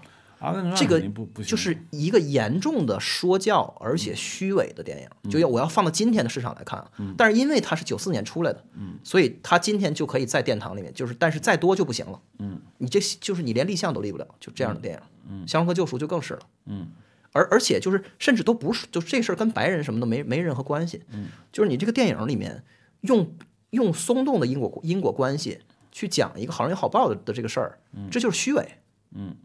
[0.74, 0.98] 这个
[1.44, 6.82] 就是一个严重的说教而且虚伪的电影，就要我要放到今天的市场来看，
[7.16, 8.64] 但是因为它是九四年出来的，
[9.04, 12.18] 所以它今天就可以在殿堂里面，就是但是再多就不行了，
[12.78, 14.94] 你这就是你连立项都立不了，就这样的电
[15.28, 16.40] 影，《肖申克救赎》就更是了，
[17.32, 21.02] 而而且就是甚至都不是，就这事儿跟白人什么都没没任何关系，
[21.52, 22.64] 就是你这个电影里面
[23.02, 23.34] 用
[23.70, 25.60] 用松动的因果因果关系
[25.92, 27.78] 去讲一个好人有好报的的这个事儿，
[28.10, 28.66] 这就是虚伪，
[29.14, 29.36] 嗯。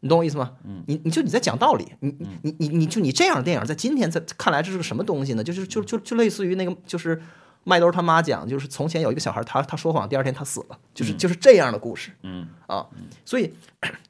[0.00, 0.52] 你懂我意思吗？
[0.64, 5.44] 嗯，你你就你在讲道理，你你你你就你这样的电影，在今天在看来这是个什么东西呢？
[5.44, 7.20] 就是就就就类似于那个就是
[7.64, 12.12] 麦兜他妈讲，就是从前有一个小孩，他他说谎，第二天他死了，就是就是这样的故事。
[12.22, 12.86] 嗯啊，
[13.24, 13.52] 所以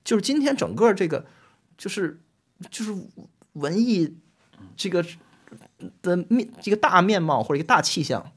[0.05, 1.26] 就是今天整个这个
[1.76, 2.20] 就是
[2.70, 2.95] 就是
[3.55, 4.16] 文艺
[4.76, 5.05] 这个
[6.03, 8.30] 的面这个大面貌或者一个大气象，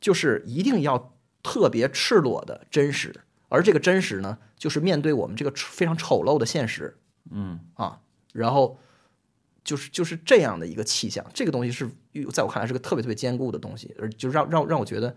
[0.00, 3.14] 就是一定要特别赤裸的真实。
[3.48, 6.98] 而这个真实呢，就是面对我们这个非常丑陋的现实，
[7.30, 8.00] 嗯啊，
[8.32, 8.78] 然后
[9.64, 11.90] 就是就是这样的一个气象，这个东西是
[12.32, 15.16] 在我看来是个特别特别坚固的东西，而就让让让我觉得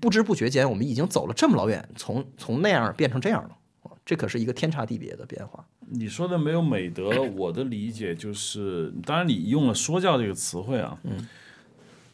[0.00, 3.56] 不知不觉间我们已经走了这么老远，从从那样变成这样了，
[4.04, 5.66] 这可是一个天差地别的变化。
[5.88, 11.26] 你说的没有美德，我的理解就是，当然你用了说教这个词汇啊，嗯。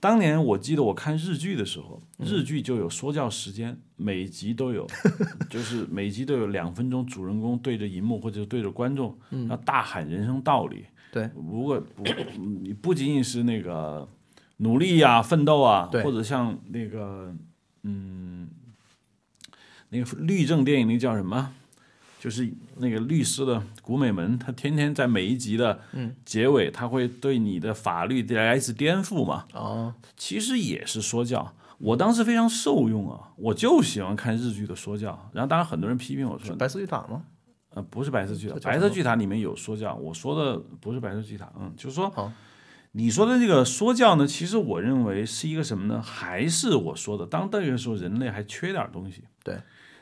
[0.00, 4.86] 当年我记得我看日剧的时候，日剧就有说教时间，每集都有，
[5.50, 9.16] 就是每集都有两分钟，主人公对着荧幕或者对着观众，
[9.50, 10.86] 要大喊人生道理。
[11.12, 12.02] 对，如果不
[12.38, 14.08] 你不仅仅是那个
[14.56, 17.34] 努力呀、奋斗啊，或者像那个
[17.82, 18.48] 嗯，
[19.90, 21.52] 那个律政电影那叫什么？
[22.20, 25.80] 就是那个律师的古美门，他天天在每一集的
[26.22, 29.46] 结尾，他会对你的法律来一次颠覆嘛？
[29.54, 31.54] 哦，其实也是说教。
[31.78, 35.30] 我当时非常受用啊，我就喜欢看日剧的说教。
[35.32, 37.22] 然后当然很多人批评我说，白色巨塔吗？
[37.70, 39.94] 呃，不是白色巨塔，白色巨塔里面有说教。
[39.94, 42.12] 我说的不是白色巨塔，嗯，就是说，
[42.92, 46.02] 你说的这个说教呢，其实我认为是一个什么呢？
[46.02, 49.24] 还是我说的，当那个时候人类还缺点东西。
[49.42, 49.56] 对。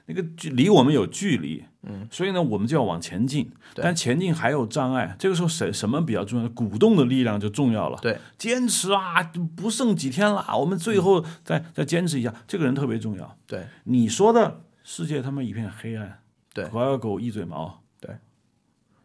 [0.09, 3.53] 那个距离我们有距离，嗯，所以呢，我们就要往前进。
[3.75, 6.49] 但前进还有障碍，这个时候什什么比较重要？
[6.49, 7.99] 鼓动的力量就重要了。
[8.01, 9.23] 对，坚持啊，
[9.55, 13.37] 不剩几天了，我们最后再再坚持一下，这个人特别重要。
[13.47, 16.21] 对，你说的世界他妈一片黑暗，
[16.55, 18.17] 对，狗咬狗一嘴毛，对，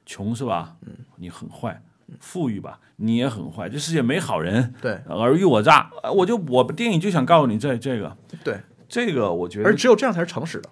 [0.06, 0.78] 穷是吧？
[0.88, 1.84] 嗯，你很坏，
[2.22, 4.74] 富裕吧，你也很坏，这世界没好人。
[4.82, 10.70] 对，尔虞我诈，我就我电影就想告诉你这这个，对，这个我觉得，而只有这样才是诚实的。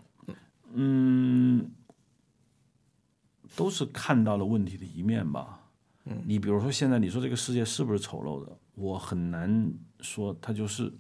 [0.73, 1.71] 嗯，
[3.55, 5.59] 都是看到了问题的一面吧。
[6.05, 8.51] 嗯，你比如说现在你说这个世界是不是丑陋的？
[8.75, 10.91] 我很难说它就是。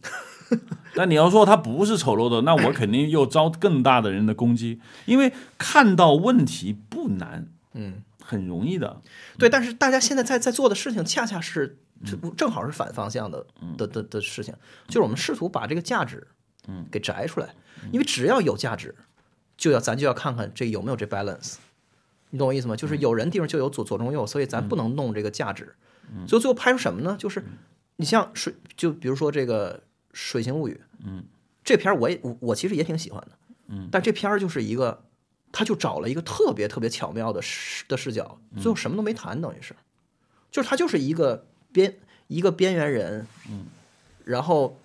[0.93, 4.81] 但你要说它不是丑陋的，那我肯定又遭更大的人的攻击。
[5.05, 9.01] 因为看到问题不难，嗯，很容易的。
[9.37, 13.47] 对，但是大家现在在在做的事情，恰恰是这正好是反方向的
[13.77, 14.53] 的的的事情，
[14.87, 16.27] 就是我们试图把这个价值，
[16.67, 17.55] 嗯，给摘出来。
[17.91, 18.93] 因为只要有价值。
[19.61, 21.57] 就要咱就要看看这有没有这 balance，
[22.31, 22.75] 你懂我意思吗？
[22.75, 25.75] 就是有人地方就有左左中右，所以咱不能弄这个价值。
[26.27, 27.15] 所以最后拍出什么呢？
[27.19, 27.45] 就是
[27.97, 29.77] 你像水，就比如说这个
[30.13, 30.73] 《水形物语》，
[31.05, 31.23] 嗯，
[31.63, 33.31] 这片儿我也我我其实也挺喜欢的，
[33.67, 35.03] 嗯，但这片儿就是一个，
[35.51, 39.75] 他就找了一个特别特别巧妙的视的视角，最后什么都没谈，等于是，
[40.49, 41.95] 就是他就是一个边
[42.25, 43.67] 一个边缘人，嗯，
[44.25, 44.79] 然后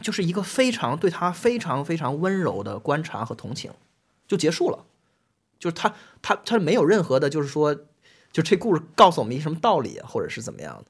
[0.00, 3.70] 就是一个非常对他非常非常温柔的观察和同情，
[4.26, 4.84] 就结束了。
[5.58, 7.74] 就是他他他没有任何的，就是说，
[8.30, 10.84] 就这故事告诉我们一什么道理啊，或者是怎么样的。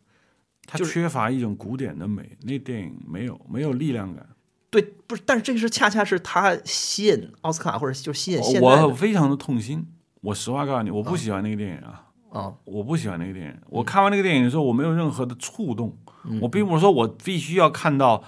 [0.67, 4.27] 它缺乏一种古典的美，那电影没有没有力量感。
[4.69, 9.87] 对，不是，但是这个是恰恰是他吸引奥斯卡或者就是吸引我非常的痛心。
[10.23, 13.57] 我实话告诉你，我不喜欢那个电影啊，啊，我不喜欢那个电影。
[13.69, 15.97] 我看完那个电影的时候，我没有任何的触动。
[16.25, 18.25] 嗯我并不是说我必须要看到，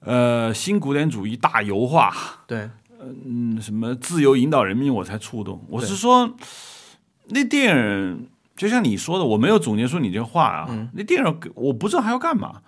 [0.00, 2.10] 呃，新古典主义大油画，
[2.46, 2.70] 对，
[3.24, 5.64] 嗯，什么自由引导人民，我才触动。
[5.68, 6.34] 我是说，
[7.28, 10.66] 那电影就像你说的，我没有总结出你这话啊。
[10.70, 12.62] 嗯那电影我不知道还要干嘛，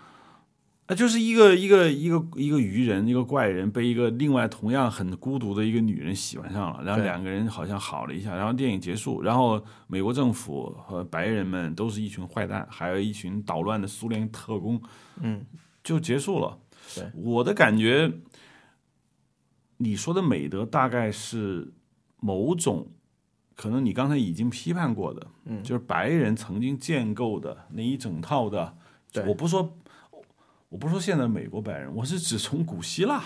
[0.87, 14.81] 啊，就是一个一个一个一个愚人，一个怪人被一个另外同样很孤独的一个女人喜欢上了，然后两个人好像好了一下，然后电影结束，然后美国政府和白人们都是一群坏蛋，还有一群捣乱的苏联特工，
[15.21, 15.45] 嗯，
[15.83, 16.59] 就结束了。
[17.17, 18.09] 我的感觉，
[19.79, 21.73] 你说的美德大概是
[22.21, 22.89] 某种，
[23.55, 28.77] 可能你刚才已经批判过的，嗯就是白人曾经建构的那一整套的。
[29.27, 29.77] 我不说，
[30.69, 33.23] 我不是说现在美国白人，我是指从古希腊、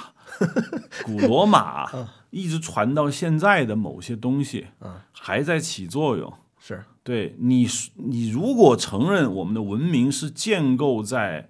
[1.05, 6.33] 古罗马嗯一直传到现在的某些东西，嗯还在起作用。
[6.61, 11.49] 是对你，你如果承认我们的文明是建构在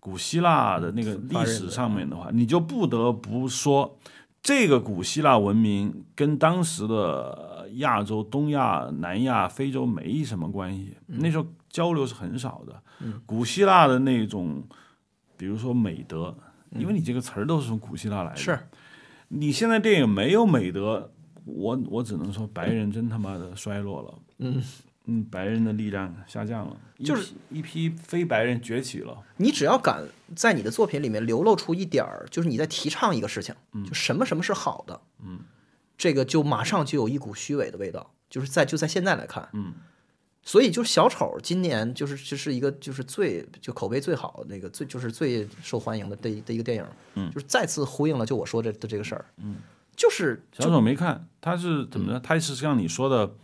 [0.00, 3.98] 古希腊的那个历史上面的话，你就不得不说，
[4.44, 12.82] 这个古希腊文明跟当时的亚洲、东亚、南亚、非洲没什么关系，那时候交流是很少的。
[13.24, 14.62] 古希腊的那种，
[15.38, 16.36] 比如说美德，
[16.72, 18.58] 因为你这个词儿都是从古希腊来的，是，
[19.28, 21.10] 你现在电影没有美德，
[21.46, 24.14] 我我只能说白人真他妈的衰落了。
[24.40, 24.62] 嗯
[25.06, 29.22] 嗯，白人的力量下降了，就是一批非白人崛起了。
[29.36, 30.02] 你只要敢
[30.34, 33.54] 在你的作品里面流露出一点儿，就是你在提倡一个事情，
[33.86, 35.40] 就什么什么是好的，嗯，
[35.98, 39.74] 这个就马上就有一股虚伪的味道，就是在就在现在来看，嗯，
[40.42, 46.86] 所以就是小丑今年就是就是一个就是最就口碑最好那个最就是最受欢迎的的的一个电影，
[47.16, 49.56] 嗯就是再次呼应了就我说这的这个事儿，嗯，
[49.94, 52.20] 就是小丑没看，他是怎么着？
[52.20, 53.34] 他是像你说的，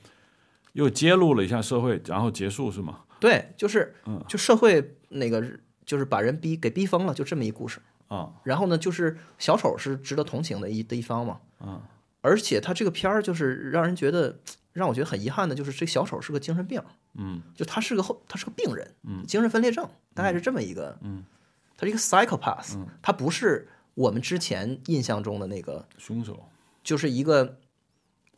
[0.73, 3.01] 又揭露了一下社会，然后结束是吗？
[3.19, 4.23] 对，就是嗯。
[4.29, 5.45] 就社会那个
[5.85, 7.81] 就是把人逼给逼疯了，就这么一故事。
[8.09, 11.81] 啊，然后呢，就是小丑是值得同情的一的一方嘛，啊，
[12.21, 14.37] 而且他这个片儿就是让人觉得，
[14.73, 16.83] 让我觉得很遗憾的，就是这小丑是个精神病，
[17.15, 17.41] 嗯。
[17.55, 19.25] 就他是个后，他是个病人，嗯。
[19.29, 21.23] 精神分裂症，大概是这么一个，嗯，
[21.77, 22.87] 他是一个 psychopath，、嗯。
[23.01, 26.49] 他不是我们之前印象中的那个，凶手，
[26.83, 27.60] 就是一个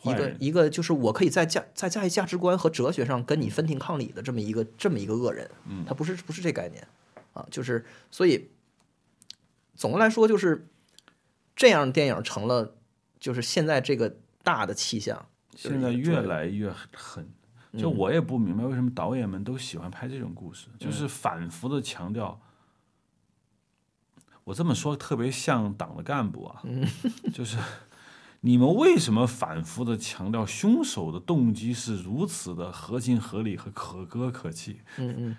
[0.02, 6.86] 一个一个，就是我可以在价在在价值观和哲学上跟你分庭抗礼的这么一个这么一个恶人，嗯他不是不是这概念
[7.32, 8.50] 啊，就是所以
[9.74, 10.68] 总的来说就是
[11.54, 12.74] 这样的电影成了
[13.20, 17.28] 就是现在这个大的气象，现在越来越狠。
[17.78, 22.38] 就我也不明白为什么导演们都喜欢拍这种故事，就是反复的强调。
[24.44, 26.62] 我这么说特别像党的干部啊，
[27.32, 27.56] 就是
[28.44, 34.80] 你们为什么反复的强调凶手的动机是如此的合情合理和可歌可泣？
[34.98, 35.36] 嗯嗯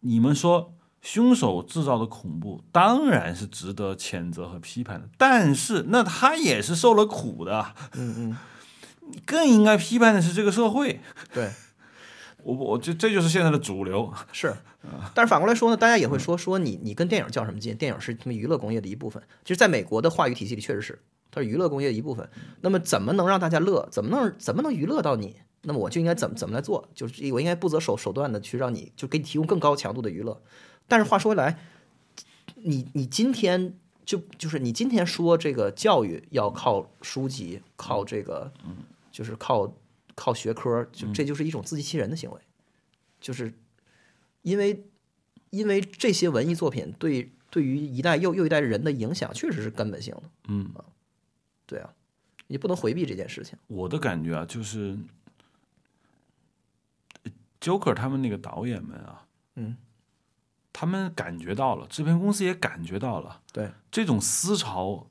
[0.00, 8.36] 你们说凶手制造的恐怖当然是值得谴责和批判的，但是那他也是受了苦的，嗯嗯，
[9.24, 11.00] 更应该批判的是这个社会。
[11.32, 11.50] 对。
[12.42, 14.12] 我我这这就是现在的主流。
[14.32, 14.54] 是，
[15.14, 17.76] 但是反过来说呢，大家也会说说你你跟电影较什么劲？
[17.76, 19.20] 电影是他们娱乐工业的一部分。
[19.44, 21.02] 其实，在美国的话语体系里，确实是
[21.36, 22.26] 它是娱乐工业的一部分。
[22.62, 23.86] 那么，怎么能让大家乐？
[23.90, 25.36] 怎么能怎么能娱乐到你？
[25.64, 26.88] 那么我就应该怎么怎么来做？
[26.94, 30.40] 就是我应该不择手手段的去让你就给你提供更高强度的娱乐。
[30.88, 31.58] 但是话说回来，
[32.54, 33.76] 你你今天
[34.06, 38.50] 就就是你今天说这个教育要靠书籍，靠这个，
[39.12, 39.70] 就是靠
[40.14, 42.40] 靠学科，就这就是一种自欺欺人的行为，
[43.20, 43.52] 就是
[44.40, 44.86] 因为
[45.50, 50.70] 因为这些文艺作品对对于一代又又一代人的影响确实是根本性的，嗯，
[51.66, 51.92] 对啊，
[52.46, 53.58] 你不能回避这件事情。
[53.66, 54.96] 我的感觉啊，就是
[57.24, 59.76] 呃 Joker 他们那个导演们啊，嗯，
[60.72, 65.06] 他们感觉到了，制片公司也感觉到了，对，这种思潮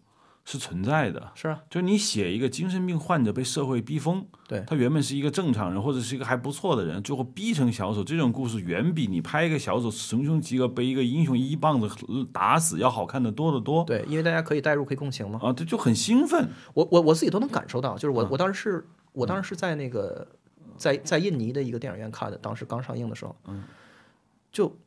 [0.45, 1.31] 是存在的。
[1.35, 11.89] 是啊，就你写一个精神病患者被社会逼疯，对他原本是一个正常人或者是一个还不错的人，最后逼成小丑，这种故事远比你拍一个小丑穷凶极恶被一个英雄一棒子
[12.31, 13.83] 打死要好看的多得多。
[13.83, 15.39] 对，因为大家可以代入，可以共情嘛。
[15.41, 16.47] 啊，这就很兴奋。
[16.73, 20.27] 我我我自己都能感受到，就是嗯我我当时是我当时是在那个
[20.77, 23.63] 在在印尼的一个电影院看的，当时刚上映的时候，嗯，
[24.51, 24.77] 就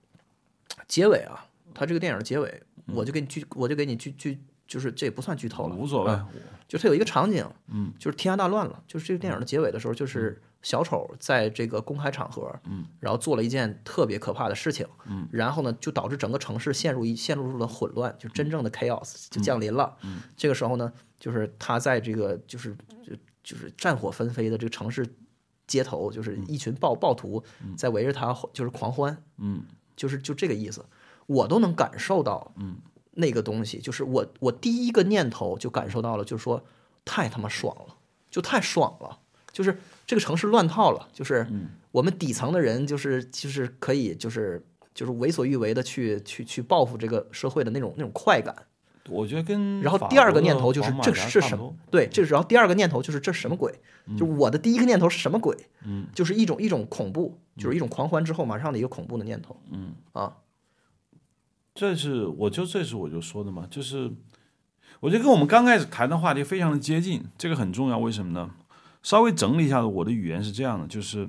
[0.86, 1.44] 结尾啊，
[1.74, 2.62] 他这个电影的结尾，
[2.94, 4.38] 我就给你剧，我就给你剧剧，
[4.68, 6.12] 就是这也不算剧透了，无所谓。
[6.12, 6.28] 啊
[6.68, 25.08] 就它有一个场景，嗯，就是天下大乱了，就是这个电影的结尾的时候，就是小丑在这个公开场合，嗯，然后做了一件特别可怕的事情，嗯，然后呢，就导致整个城市陷入一陷入了混乱，就真正的 chaos 就降临了，嗯，这个时候呢，就是他在这个就是就就是战火纷飞的这个城市
[25.66, 27.42] 街头，就是一群暴暴徒
[27.78, 29.62] 在围着他就是狂欢，嗯，
[29.96, 30.84] 就是就这个意思，
[31.24, 32.76] 我都能感受到，嗯。
[33.18, 36.64] 那个东西就是我，我第一个念头就感受到了，就是说
[37.04, 37.96] 太他妈爽了，
[38.30, 39.18] 就太爽了，
[39.52, 41.44] 就是这个城市乱套了，就是
[41.90, 44.64] 我们底层的人就是就是可以就是
[44.94, 48.54] 就是为所欲为的去去去报复这个社会的那种那种快感。
[49.08, 51.74] 我觉得跟然后第二个念头就是这是什么？
[51.90, 53.74] 对，这然后第二个念头就是这是什么鬼？
[54.16, 55.56] 就我的第一个念头是什么鬼？
[55.84, 59.58] 嗯，就是一种一种恐怖，就是一种狂欢之后马上的一个恐怖的念头。
[59.72, 60.36] 嗯啊。
[61.78, 64.10] 这是我就这是我就说的嘛，就是
[64.98, 67.96] 我觉得跟我们刚开始谈的话题非常的接近，这个很重要。
[67.98, 68.50] 为什么呢？
[69.00, 71.28] 稍微整理一下我的语言是这样的，就是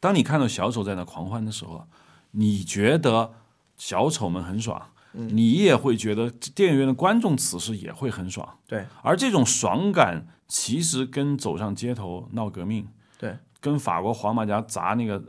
[0.00, 1.86] 当你看到小丑在那狂欢的时候，
[2.32, 3.34] 你觉得
[3.76, 8.58] 小丑们很爽，你也会觉得电影院的观众此时也会很爽。
[8.66, 15.24] 对，而这种爽感其实跟走上街头闹革命，对，跟法国黄马甲砸那个。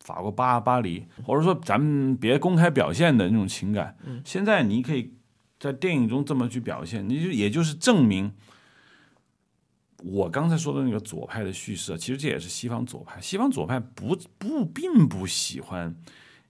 [0.00, 5.14] 法国巴巴黎，或者说咱们别公开表现的那种情感，现在你可以
[5.60, 8.32] 在电影中这么去表现，你就也就是证明
[10.02, 13.20] 我刚才说的那个左派的叙事，其实这也是西方左派。
[13.20, 15.94] 西方左派不不并不喜欢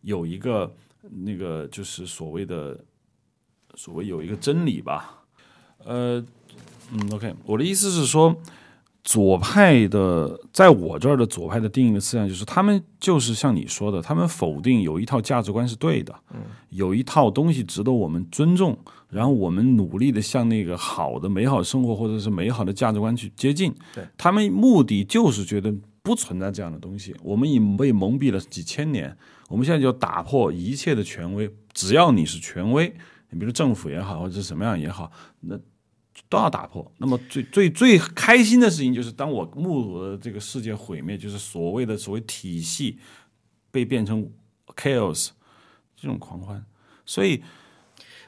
[0.00, 0.74] 有一个
[1.10, 2.82] 那个就是所谓的
[3.74, 5.24] 所谓有一个真理吧，
[5.84, 6.24] 呃，
[6.90, 8.34] 嗯，OK，我的意思是说。
[9.04, 16.40] 左派的，在我这儿的左派的定义的思想就是，他们就是像你说的，他们否定有一套价值观是对的，嗯，
[16.70, 18.78] 有一套东西值得我们尊重，
[19.08, 23.74] 然后我们努力的向那个好的美好生活或者是美好的价值观去接近。
[23.92, 25.74] 对，他们目的就是觉得
[26.04, 29.16] 不存在这样的东西，我们已被蒙蔽了几千年，
[29.48, 32.94] 我们现在就打破一切的权威，只要你是权威，
[33.30, 35.58] 你比如政府也好，或者是什么样也好，那。
[36.28, 36.90] 都要打破。
[36.98, 42.98] 那么最最最开心的事情就是，当我目睹了这个世界毁灭，就是所谓的所谓体系
[43.70, 44.30] 被变成
[44.76, 45.30] chaos
[45.96, 46.64] 这种狂欢。
[47.04, 47.42] 所以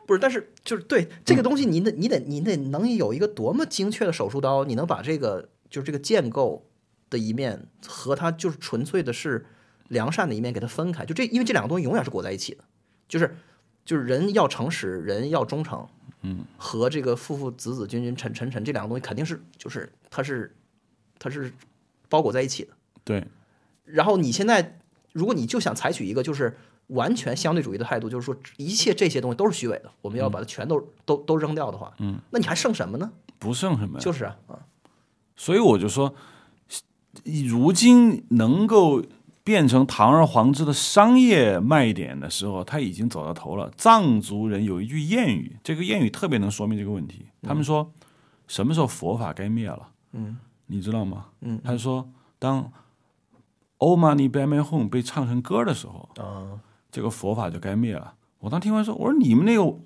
[0.06, 6.66] 不是，但是就是对这个东西，你得你得你得能有一个多么精确的手术刀，你能把这个就是这个建构
[7.08, 9.46] 的一面和它就是纯粹的是
[9.88, 11.04] 良善的一面给它分开。
[11.04, 12.64] 就这，因为这两个东西永远是裹在一起的，
[13.08, 13.36] 就是
[13.84, 15.86] 就是人要诚实，人要忠诚。
[16.24, 20.54] 嗯，和这个父父子子君君臣臣臣这两个东西肯定是就是它是
[21.18, 21.52] 它是
[22.08, 22.72] 包裹在一起的。
[23.04, 23.24] 对。
[23.84, 24.80] 然后你现在
[25.12, 26.56] 如果你就想采取一个就是
[26.88, 33.12] 完全相对主义的态度，就是说一切这些东西都是虚伪的，我们要把它全都都都扔掉的话，嗯，那你还剩什么呢？
[33.38, 34.04] 不剩什么呀。
[34.04, 34.34] 就是啊，
[35.36, 36.14] 所以我就说，
[37.46, 39.02] 如今能够。
[39.44, 43.70] 变成堂而皇之的商业卖点的时候，他已经走到头了。
[43.76, 47.26] 藏族人有一句谚语，这个谚语特别能说明这个问题。
[47.42, 47.92] 他们说，
[48.48, 49.88] 什么时候佛法该灭了？
[50.12, 51.26] 嗯，你知道吗？
[51.42, 52.62] 嗯，他说，当
[53.76, 56.58] 《Oh My Home》被唱成歌的时候，啊，
[56.90, 58.14] 这个佛法就该灭了。
[58.38, 59.76] 我当听完说，我说你们那个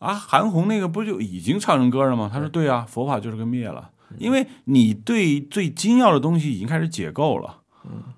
[0.00, 2.28] 啊，韩红那个不就已经唱成歌了吗？
[2.30, 7.61] 他说，对啊，佛法就是个灭了，因为你对最精要的东西已经开始解构了。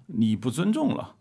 [0.06, 1.16] 你不尊重了，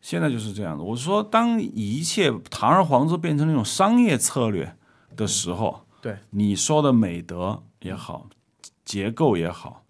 [0.00, 0.84] 现在就是这样的。
[0.84, 4.76] 我说，当一切堂而皇之变成那种商业策略
[5.16, 8.28] 的时候，对你说的美德也好，
[8.84, 9.84] 结构也好，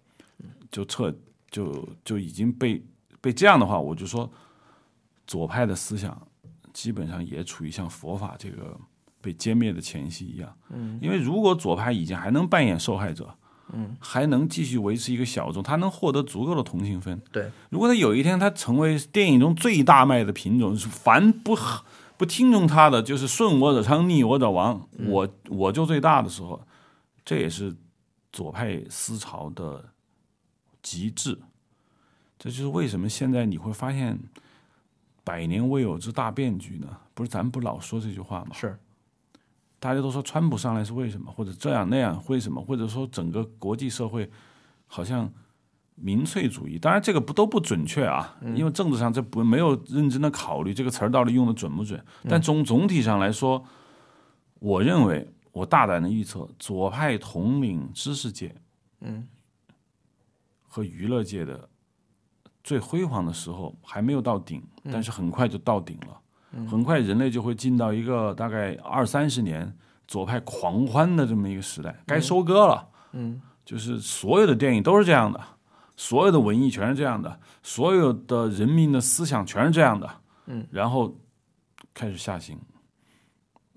[0.71, 1.15] 就彻
[1.49, 2.83] 就就已经被
[3.21, 4.31] 被这样的话，我就说，
[5.27, 6.19] 左派的思想
[6.73, 8.75] 基本上也处于像佛法这个
[9.21, 10.55] 被歼灭的前夕一样。
[10.69, 13.35] 嗯，因为如果左派已经还能扮演受害者。
[13.73, 17.21] 嗯，还能继续维持一个小众，他能获得足够的同情分。
[17.31, 21.57] 对，如果他有一天他成为电影中最大卖的品种，凡不
[22.17, 26.61] 不听从他的，就是顺我者昌，逆我者亡，我我就最大的时候，
[27.23, 27.75] 这也是
[28.31, 29.85] 左派思潮的
[30.81, 31.39] 极致。
[32.37, 34.17] 这就是为什么现在你会发现
[35.23, 36.87] 百年未有之大变局呢？
[37.13, 38.51] 不是咱不老说这句话吗？
[38.53, 38.77] 是。
[39.79, 44.29] 大家都说川普上来是为什么，或者这样那样为什么，或者说整个国际社会
[44.87, 45.31] 好像
[45.95, 52.03] 民粹主义，当然这个不都不准确啊，因为政治上这不没有认真的考虑这个词儿到底用的准不准。
[52.27, 53.63] 但总总体上来说，
[54.59, 58.53] 我认为我大胆的预测，左派统领知识界，
[59.01, 59.27] 嗯，
[60.67, 61.69] 和娱乐界的
[62.63, 64.61] 最辉煌的时候还没有到顶，
[64.91, 66.19] 但是很快就到顶了。
[66.69, 69.71] 很快人类就会进到一个大概二三十年
[70.07, 72.87] 左派狂欢的这么一个时代，该收割了。
[73.11, 75.39] 嗯，就是所有的电影都是这样的，
[75.95, 80.09] 所有的文艺全是这样的，所有的人民的思想全是这样的。
[80.47, 81.15] 嗯，然后
[81.93, 82.57] 开始下行，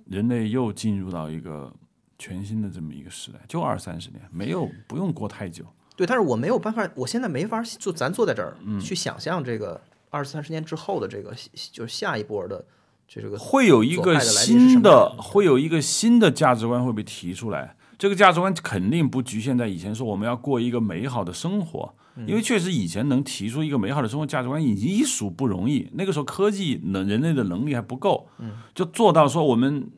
[0.06, 1.70] 人类又进入到一个
[2.18, 5.64] 全新的这么一个时代，就二三十年，没有不用过太久。
[5.94, 9.78] 对，但是我没有办法，我现在没法就咱坐在这儿、嗯去想象这个
[10.12, 11.34] 二三十年之后的这个
[11.72, 12.64] 就是下一波的
[13.08, 17.74] 就这个会有一个新的会有一个新的价值观会被提出来。
[17.98, 25.88] 这个价值观肯定不局限在以前说我们要过一个美好的生活，嗯因为确实以前能提出一个美好的生活价值观已经已属不容易。
[25.94, 28.28] 那个时候科技能人类的能力还不够，
[28.74, 29.88] 就做到说我们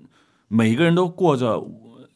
[0.49, 1.67] 每个人都过着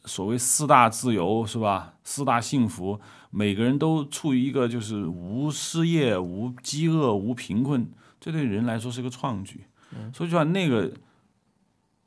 [0.05, 1.95] 所谓四大自由是吧？
[2.03, 7.87] 四大幸福，每个人都处于一个就是无失业、无饥饿、无贫困，
[8.19, 9.65] 这对人来说是个创举。
[10.13, 10.91] 所以说那个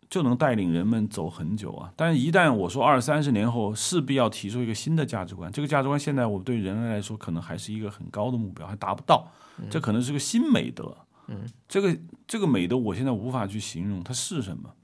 [0.09, 1.93] 就能带领人们走很久啊。
[1.97, 9.31] 但是，一旦我说二三十年后势必要提出一个新的价值观，这个价值观现在我对人类来说可能还是一个很高的目标，还达不到。
[9.71, 10.97] 这可能是个新美德。
[11.29, 11.97] 嗯，这个
[12.27, 14.75] 这个美德我现在无法去形容它是什么，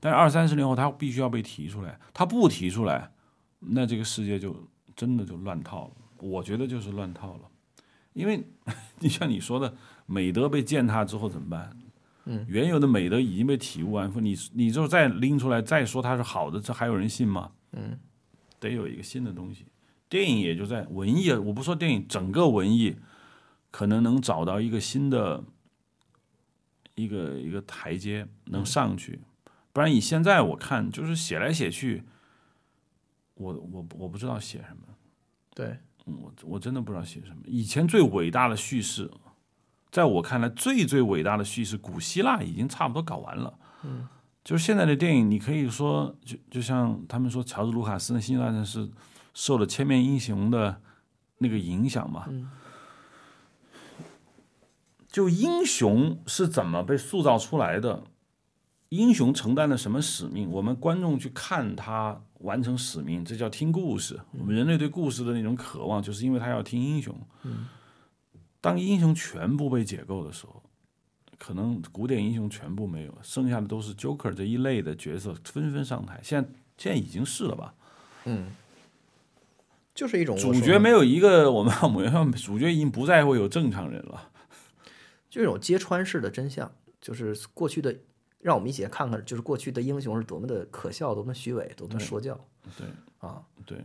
[0.00, 1.98] 但是二三十年后它必须要被提出来。
[2.12, 3.10] 它不提出来，
[3.60, 4.54] 那这个世界就
[4.96, 5.92] 真的就乱套了。
[6.18, 7.42] 我觉得就是乱套了，
[8.12, 8.42] 因为
[9.00, 9.74] 你像你说的，
[10.06, 11.76] 美德被践踏之后怎么办？
[12.26, 17.52] 嗯，原有的美德已经被体无完肤，你你就再拎出来再说它是好的，这还有人信吗？
[17.72, 17.98] 嗯，
[18.58, 19.66] 得有一个新的东西。
[20.08, 22.96] 电影也就在文艺，我不说电影，整个文艺
[23.70, 25.44] 可能能找到一个新的
[26.94, 29.20] 一个一个台阶能上去，
[29.72, 32.04] 不然以现在我看就是写来写去，
[33.34, 34.82] 我我我不知道写什么。
[35.54, 37.42] 对我我真的不知道写什么。
[37.46, 39.10] 以前最伟大的叙事，
[39.90, 43.58] 在我看来最最伟大的叙事，古希腊已经差不多搞完了。
[43.82, 44.08] 嗯，
[44.42, 48.90] 就是现在的电影，你可以说，就就像他们说，乔治卢卡斯的《星球大战》是
[49.32, 50.80] 受了《千面英雄》的
[51.38, 52.24] 那个影响嘛。
[52.28, 52.50] 嗯
[55.06, 58.02] 就英雄是怎么被塑造出来的？
[58.88, 60.50] 英雄承担了什么使命？
[60.50, 64.18] 我们观众去看他完成使命，这叫听故事。
[64.38, 67.14] 我们人类对故事的那种渴望，就是因为他要听英雄。
[68.60, 70.62] 当英雄全部被解构的时候，
[71.38, 76.20] 可能古典英雄全部没有，剩下的都是 Joker 这一类的角色纷纷上台。
[76.22, 77.74] 现在现在已经是了吧？
[78.24, 78.46] 嗯
[79.94, 81.88] 就是一种主角没有一个，我们 我
[82.24, 84.30] 们主角已经不再会有正常人了。
[85.30, 86.70] 就一种揭穿式的真相，
[87.00, 87.94] 就是过去的，
[88.44, 92.38] 让我们一起来看看，就是过去的英雄是多么的可笑，多么虚伪，多么说教。
[92.76, 92.86] 对
[93.18, 93.82] 啊，对，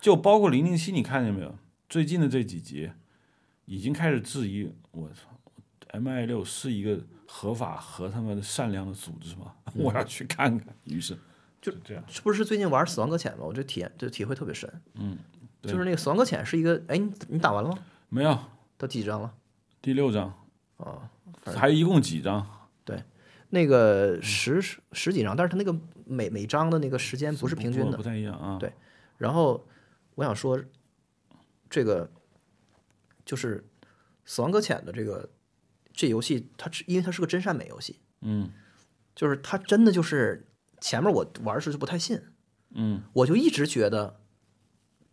[0.00, 1.54] 就包括零零七，你看见没有？
[1.88, 2.90] 最近的这几集
[3.66, 5.28] 已经开始质疑，我操
[5.90, 9.54] ，M I 六是一个合法和他们的善良的组织吗？
[9.76, 10.74] 我要去看看。
[10.86, 11.16] 于是
[11.60, 13.44] 就这样，是不是最近玩《死亡搁浅》吗？
[13.44, 14.68] 我这体验就体会特别深。
[14.94, 15.16] 嗯，
[15.62, 17.78] 就是那个《死亡搁浅》是一个，哎，你你打完了吗？
[18.08, 18.36] 没有
[18.76, 19.32] 到第几章了？
[19.80, 20.34] 第六章
[20.78, 21.08] 啊，
[21.44, 22.46] 还一共几张？
[22.84, 23.02] 对？
[23.50, 24.62] 那个十
[24.92, 28.02] 十几张，但是它那个每每张的那个时间不是平均的不。
[28.02, 28.58] 太一样啊。
[28.58, 28.72] 对
[29.18, 29.66] 然后
[30.14, 30.58] 我想说，
[31.68, 32.10] 这个
[33.24, 33.58] 就是
[34.24, 35.28] 《死亡搁浅》的这个
[35.92, 38.50] 这游戏，它是因为它是个真善美游戏，嗯
[39.14, 40.46] 就是它真的就是
[40.80, 42.20] 前面我玩的时候就不太信，
[42.70, 44.20] 嗯我就一直觉得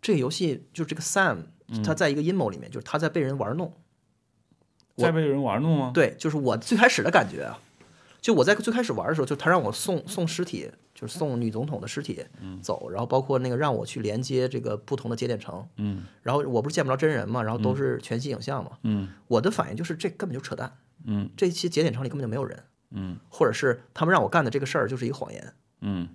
[0.01, 1.47] 这个游戏就是这个 Sam，
[1.83, 3.73] 他在一个阴谋里面，就是他在被人玩弄。
[4.99, 5.91] 我再被人玩弄吗？
[5.93, 7.59] 对，就是我最开始的感觉啊，
[8.21, 12.25] 就我在最开始玩的时候，就他让我送送尸体，就是送女总统的尸体
[12.61, 16.03] 走，然后包括那个让我去连接这个不同的节点城，嗯。
[16.21, 19.07] 然后我不是见不着真人嘛，然后都是全息影像嘛，嗯。
[19.27, 20.71] 我的反应就是这根本就扯淡，
[21.05, 21.29] 嗯。
[21.37, 23.17] 这些节点城里根本就没有人，嗯。
[23.29, 26.09] 或者是他们让我干的这个事儿就是一个谎言，嗯。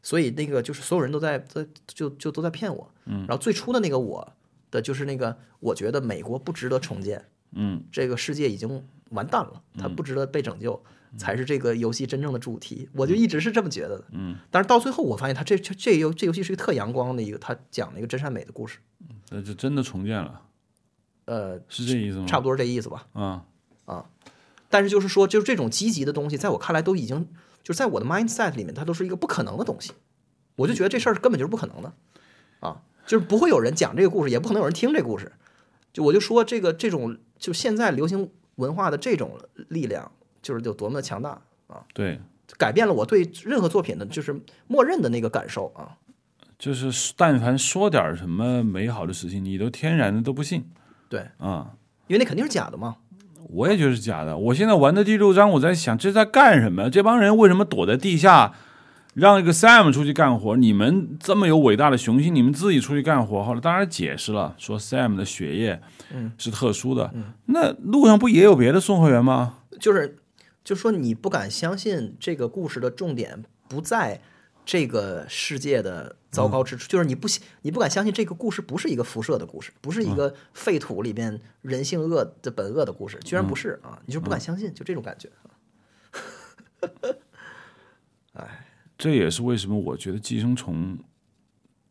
[0.00, 3.26] 所以那个就是所有人都在在就就都在骗我，嗯。
[3.26, 4.32] 然后最初的那个我
[4.70, 10.82] 的就是那个我觉得美国不值得重建，嗯这个世界已经完蛋了，它不值得被拯救，
[11.16, 12.88] 才是这个游戏真正的主题。
[12.92, 14.04] 我就一直是这么觉得的。
[14.12, 18.78] 嗯，但是到最后我发现，它这这这游这游戏是一个特阳光的一个，它讲了一个真善美的故事。
[19.30, 20.42] 那就真的重建了，
[21.26, 22.26] 呃，是这意思吗？
[22.26, 23.06] 差不多是这意思吧。
[23.12, 23.44] 啊，
[24.70, 27.28] 但是就是说，就是这种积极的东西，在我看来都已经
[27.62, 29.92] 就是在我的 mindset 里面，它都是一个不可能的东西。
[30.56, 31.92] 我就觉得这事儿根本就是不可能的
[32.60, 35.32] 啊，就是不会有人讲这个故事，也不可能有人听这故事。
[35.98, 39.36] 就我就说这个这种就现在流行文化的这种
[39.68, 40.08] 力量，
[40.40, 41.30] 就是有多么的强大
[41.66, 42.20] 啊，对，
[42.56, 45.98] 改变了我对任何作品的就是默认的那个感受啊。
[46.56, 50.64] 就是但凡说点什么美好的事情，你都天然的都不信
[51.08, 51.72] 对，啊。
[52.06, 52.98] 因为那肯定是假的嘛。
[53.50, 54.38] 我也觉得是假的。
[54.38, 56.88] 我现在玩的第六章，我在想这在干什么？
[56.88, 58.54] 这帮人为什么躲在地下，
[59.18, 60.56] 让一个 Sam 出去干活？
[60.56, 63.42] 你们这么有伟大的雄心，你们自己出去干活。
[63.42, 65.82] 后来当然解释了，说 Sam 的血液
[66.38, 67.12] 是特殊的。
[67.46, 69.58] 那路上不也有别的送货员吗？
[69.80, 70.18] 就是，
[70.62, 74.20] 就说你不敢相信这个故事的重点不在
[74.64, 83.98] 这个世界的糟糕之处，就是你不信你不敢相信这个故事不是一个辐射的故事，不是一个废土里边人性恶的本恶的故事，居然不是啊！
[84.06, 85.28] 你就不敢相信，就这种感觉。
[88.98, 90.98] 这也是为什么我觉得寄生虫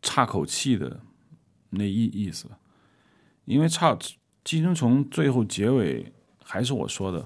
[0.02, 1.00] 差口气的
[1.70, 2.50] 那意意思，
[3.46, 3.98] 因为差
[4.44, 6.12] 寄生虫最后结尾
[6.44, 7.26] 还是我说的，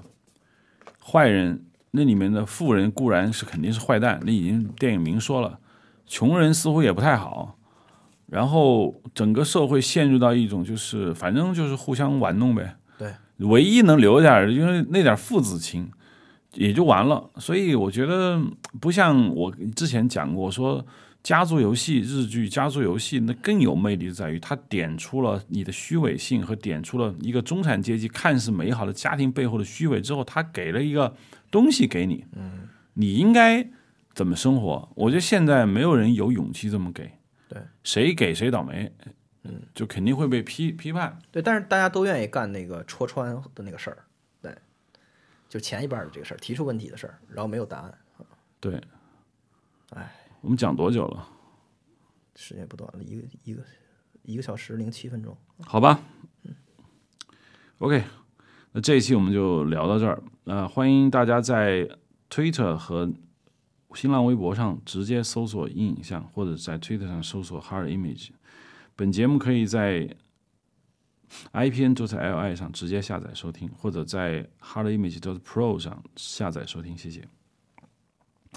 [1.04, 5.58] 坏人那里面的富人固然是肯定是坏蛋，那已经电影明说了，
[6.06, 7.58] 穷人似乎也不太好，
[8.26, 15.90] 然后整个社会陷入到一种就是反正就是互相玩弄呗，对，唯一能留下来的因为那点父子情。
[16.54, 18.40] 也就完了，所以我觉得
[18.80, 20.84] 不像我之前讲过，说
[21.22, 31.14] 家族游戏日剧家族游戏那更有魅力在于它点出了你的虚伪性和点出了一个中产阶级看似美好的家庭背后的虚伪之后，它给了一个
[31.50, 33.66] 东西给你，嗯，你应该
[34.12, 34.88] 怎么生活？
[34.94, 37.10] 我觉得现在没有人有勇气这么给，
[37.48, 38.92] 对，谁给谁倒霉，
[39.44, 41.18] 嗯，就肯定会被批批判。
[41.30, 44.02] 对，但是大家都愿意干那个戳穿的那个事儿，对，
[45.52, 47.98] 就前一半的这个事儿，提出问题的事儿，然后没有答案，
[48.58, 48.80] 对，
[49.90, 51.28] 哎，我们讲多久了？
[52.36, 53.62] 时间不短了，一个一个
[54.22, 55.36] 一个小时零七分钟。
[55.62, 56.00] 好吧
[56.44, 56.54] 嗯
[57.80, 58.02] ，OK，
[58.72, 60.22] 那这一期我们就聊到这儿。
[60.44, 61.86] 呃，欢迎大家在
[62.30, 63.12] Twitter 和
[63.94, 68.30] 新浪微博上直接搜索“阴影像”，或者在 Twitter 上搜索 “Hard Image”。
[68.96, 70.16] 本节目可以在
[71.52, 76.96] IPN 就在 LI 上直接下载收听，或者在 HardimagePro 上下载收听。
[76.96, 77.26] 谢谢。